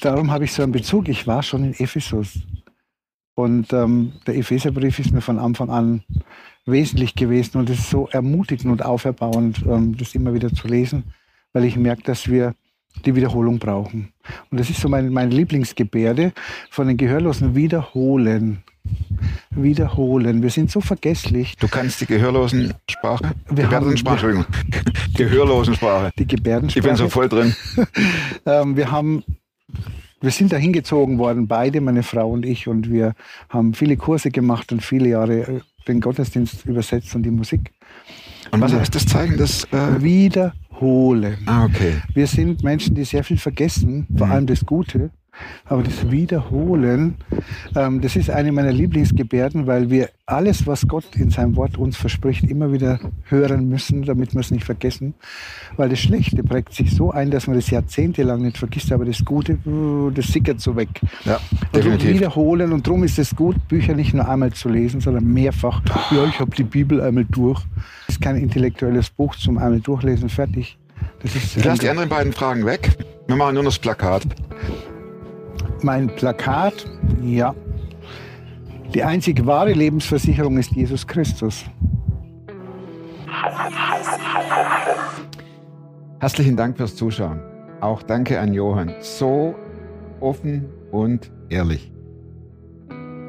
darum 0.00 0.30
habe 0.30 0.44
ich 0.44 0.52
so 0.52 0.62
einen 0.62 0.72
Bezug. 0.72 1.08
Ich 1.08 1.26
war 1.26 1.42
schon 1.42 1.64
in 1.64 1.74
Ephesus. 1.74 2.38
Und 3.40 3.72
ähm, 3.72 4.12
der 4.26 4.36
Epheserbrief 4.36 4.98
ist 4.98 5.12
mir 5.12 5.20
von 5.20 5.38
Anfang 5.38 5.70
an 5.70 6.02
wesentlich 6.66 7.14
gewesen 7.14 7.58
und 7.58 7.70
es 7.70 7.78
ist 7.80 7.90
so 7.90 8.08
ermutigend 8.12 8.70
und 8.72 8.84
auferbauend, 8.84 9.62
ähm, 9.66 9.96
das 9.96 10.14
immer 10.14 10.34
wieder 10.34 10.52
zu 10.52 10.68
lesen, 10.68 11.04
weil 11.52 11.64
ich 11.64 11.76
merke, 11.76 12.02
dass 12.02 12.28
wir 12.28 12.54
die 13.06 13.14
Wiederholung 13.14 13.58
brauchen. 13.58 14.12
Und 14.50 14.58
das 14.60 14.68
ist 14.68 14.80
so 14.80 14.88
mein, 14.88 15.10
meine 15.12 15.30
Lieblingsgebärde 15.34 16.32
von 16.70 16.86
den 16.88 16.96
Gehörlosen. 16.96 17.54
Wiederholen. 17.54 18.62
Wiederholen. 19.50 20.42
Wir 20.42 20.50
sind 20.50 20.70
so 20.70 20.80
vergesslich. 20.80 21.56
Du 21.56 21.68
kannst 21.68 22.00
die 22.00 22.06
Gehörlosensprache? 22.06 23.32
Wir 23.48 23.64
Gebärdensprache, 23.64 24.22
haben- 24.22 24.38
Entschuldigung. 24.38 24.46
Gehörlosensprache. 25.14 26.10
Die 26.18 26.26
Gebärdensprache. 26.26 26.78
Ich 26.80 26.84
bin 26.86 26.96
so 26.96 27.08
voll 27.08 27.28
drin. 27.28 27.54
Ähm, 28.46 28.76
wir 28.76 28.90
haben, 28.90 29.22
wir 30.20 30.30
sind 30.30 30.52
da 30.52 30.56
hingezogen 30.56 31.18
worden, 31.18 31.46
beide, 31.48 31.80
meine 31.80 32.02
Frau 32.02 32.30
und 32.30 32.44
ich, 32.44 32.68
und 32.68 32.90
wir 32.90 33.14
haben 33.48 33.74
viele 33.74 33.96
Kurse 33.96 34.30
gemacht 34.30 34.72
und 34.72 34.82
viele 34.82 35.08
Jahre 35.10 35.40
äh, 35.40 35.60
den 35.88 36.00
Gottesdienst 36.00 36.66
übersetzt 36.66 37.14
und 37.14 37.22
die 37.22 37.30
Musik. 37.30 37.72
Und 38.50 38.60
was 38.60 38.72
heißt 38.72 38.94
das 38.94 39.06
Zeichen? 39.06 39.36
Das, 39.38 39.64
äh, 39.72 40.02
Wiederholen. 40.02 41.38
ah, 41.46 41.64
okay. 41.64 41.94
Wir 42.14 42.26
sind 42.26 42.62
Menschen, 42.62 42.94
die 42.94 43.04
sehr 43.04 43.24
viel 43.24 43.38
vergessen, 43.38 44.06
vor 44.16 44.26
Mhm. 44.26 44.32
allem 44.32 44.46
das 44.46 44.64
Gute. 44.66 45.10
Aber 45.64 45.82
das 45.82 46.10
Wiederholen, 46.10 47.14
ähm, 47.76 48.00
das 48.00 48.16
ist 48.16 48.30
eine 48.30 48.52
meiner 48.52 48.72
Lieblingsgebärden, 48.72 49.66
weil 49.66 49.90
wir 49.90 50.08
alles, 50.26 50.66
was 50.66 50.86
Gott 50.86 51.04
in 51.16 51.30
seinem 51.30 51.56
Wort 51.56 51.76
uns 51.76 51.96
verspricht, 51.96 52.44
immer 52.44 52.72
wieder 52.72 53.00
hören 53.24 53.68
müssen, 53.68 54.02
damit 54.02 54.32
wir 54.32 54.40
es 54.40 54.50
nicht 54.50 54.64
vergessen. 54.64 55.14
Weil 55.76 55.88
das 55.88 55.98
Schlechte 55.98 56.42
prägt 56.42 56.74
sich 56.74 56.94
so 56.94 57.10
ein, 57.10 57.30
dass 57.30 57.46
man 57.46 57.56
das 57.56 57.70
jahrzehntelang 57.70 58.42
nicht 58.42 58.58
vergisst, 58.58 58.92
aber 58.92 59.04
das 59.04 59.24
Gute, 59.24 59.58
uh, 59.66 60.10
das 60.10 60.28
sickert 60.28 60.60
so 60.60 60.76
weg. 60.76 60.88
Ja, 61.24 61.36
Und 61.36 61.40
darum 61.72 61.92
definitiv. 61.92 62.14
wiederholen 62.14 62.72
und 62.72 62.86
darum 62.86 63.04
ist 63.04 63.18
es 63.18 63.34
gut, 63.34 63.56
Bücher 63.68 63.94
nicht 63.94 64.14
nur 64.14 64.28
einmal 64.28 64.52
zu 64.52 64.68
lesen, 64.68 65.00
sondern 65.00 65.24
mehrfach. 65.24 65.82
Ja, 66.10 66.24
ich 66.24 66.38
habe 66.38 66.54
die 66.54 66.64
Bibel 66.64 67.00
einmal 67.00 67.24
durch. 67.24 67.60
Das 68.06 68.16
ist 68.16 68.20
kein 68.22 68.36
intellektuelles 68.36 69.10
Buch 69.10 69.34
zum 69.36 69.58
einmal 69.58 69.80
durchlesen, 69.80 70.28
fertig. 70.28 70.78
Das 71.22 71.34
ist 71.34 71.56
Ich 71.56 71.64
lasse 71.64 71.80
die 71.80 71.88
anderen 71.88 72.08
beiden 72.08 72.32
Fragen 72.32 72.64
weg. 72.66 72.96
Wir 73.26 73.36
machen 73.36 73.54
nur 73.54 73.62
noch 73.62 73.70
das 73.70 73.78
Plakat. 73.78 74.22
Mein 75.84 76.08
Plakat, 76.16 76.86
ja. 77.22 77.54
Die 78.94 79.02
einzig 79.02 79.46
wahre 79.46 79.72
Lebensversicherung 79.72 80.58
ist 80.58 80.72
Jesus 80.72 81.06
Christus. 81.06 81.64
Herzlichen 86.18 86.56
Dank 86.56 86.76
fürs 86.76 86.96
Zuschauen. 86.96 87.40
Auch 87.80 88.02
danke 88.02 88.40
an 88.40 88.52
Johann. 88.52 88.94
So 89.00 89.54
offen 90.20 90.66
und 90.90 91.30
ehrlich. 91.48 91.92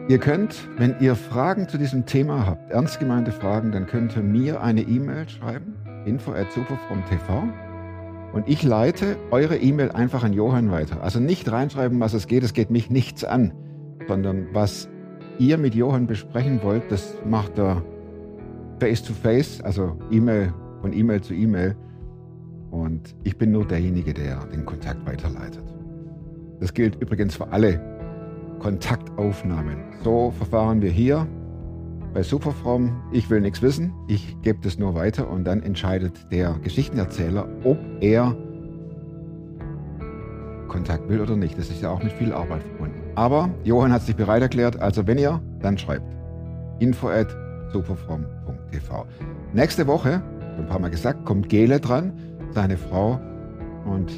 Ihr 0.10 0.18
könnt, 0.18 0.68
wenn 0.78 0.96
ihr 1.00 1.16
Fragen 1.16 1.70
zu 1.70 1.78
diesem 1.78 2.06
Thema 2.06 2.46
habt, 2.46 2.72
ernst 2.72 3.00
gemeinte 3.00 3.32
Fragen, 3.32 3.72
dann 3.72 3.86
könnt 3.86 4.16
ihr 4.18 4.24
mir 4.24 4.62
eine 4.62 4.82
E-Mail 4.82 5.30
schreiben, 5.30 5.76
info@superfromtv 6.06 7.71
und 8.34 8.48
ich 8.48 8.64
leite 8.64 9.18
eure 9.32 9.58
E-Mail 9.58 9.92
einfach 9.92 10.24
an 10.24 10.34
Johann 10.34 10.72
weiter. 10.72 11.04
Also 11.04 11.20
nicht 11.20 11.52
reinschreiben, 11.52 12.00
was 12.00 12.14
es 12.14 12.28
geht, 12.28 12.44
es 12.44 12.54
geht 12.54 12.72
mich 12.72 12.90
nichts 12.90 13.24
an, 13.24 13.54
sondern 14.08 14.48
was 14.54 14.90
ihr 15.38 15.58
mit 15.58 15.76
Johann 15.76 16.08
besprechen 16.08 16.62
wollt, 16.64 16.92
das 16.92 17.16
macht 17.26 17.58
er 17.58 17.84
face 18.80 19.04
to 19.04 19.14
face, 19.14 19.62
also 19.62 19.98
E-Mail 20.12 20.54
von 20.82 20.94
E-Mail 20.94 21.22
zu 21.22 21.34
E-Mail. 21.34 21.76
Und 22.72 23.16
ich 23.24 23.38
bin 23.38 23.52
nur 23.52 23.66
derjenige, 23.66 24.14
der 24.14 24.46
den 24.46 24.66
Kontakt 24.66 25.06
weiterleitet. 25.06 25.64
Das 26.60 26.74
gilt 26.74 26.96
übrigens 27.02 27.36
für 27.36 27.52
alle 27.52 27.82
Kontaktaufnahmen. 28.60 29.78
So 30.04 30.32
verfahren 30.32 30.82
wir 30.82 30.92
hier 30.92 31.28
bei 32.14 32.24
Superfrom. 32.24 33.02
Ich 33.12 33.30
will 33.30 33.42
nichts 33.42 33.62
wissen, 33.62 33.94
ich 34.08 34.38
gebe 34.42 34.60
das 34.62 34.78
nur 34.78 34.96
weiter 34.96 35.30
und 35.30 35.44
dann 35.46 35.62
entscheidet 35.62 36.32
der 36.32 36.56
Geschichtenerzähler, 36.64 37.48
ob 37.64 37.78
er 38.00 38.36
Kontakt 40.68 41.10
will 41.10 41.20
oder 41.20 41.36
nicht. 41.36 41.58
Das 41.58 41.70
ist 41.70 41.82
ja 41.82 41.90
auch 41.90 42.02
mit 42.02 42.14
viel 42.14 42.32
Arbeit 42.32 42.64
verbunden. 42.64 43.02
Aber 43.16 43.50
Johann 43.64 43.92
hat 43.92 44.04
sich 44.04 44.16
bereit 44.16 44.42
erklärt, 44.42 44.80
also 44.80 45.06
wenn 45.06 45.18
ihr, 45.18 45.42
dann 45.60 45.78
schreibt 45.78 46.16
info 46.80 47.10
at 47.10 47.28
superfrom.tv. 47.74 49.06
Nächste 49.54 49.86
Woche, 49.88 50.22
ein 50.58 50.66
paar 50.68 50.80
Mal 50.80 50.90
gesagt, 50.90 51.26
kommt 51.26 51.50
Gele 51.50 51.80
dran, 51.80 52.14
seine 52.52 52.78
Frau 52.78 53.20
und 53.86 54.12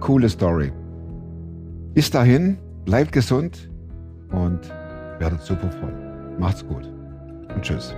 coole 0.00 0.28
Story. 0.28 0.72
Bis 1.94 2.10
dahin, 2.10 2.58
bleibt 2.84 3.12
gesund 3.12 3.70
und 4.30 4.60
werdet 5.20 5.42
superfromm. 5.42 6.38
Macht's 6.38 6.66
gut 6.66 6.88
und 7.54 7.62
tschüss. 7.62 7.94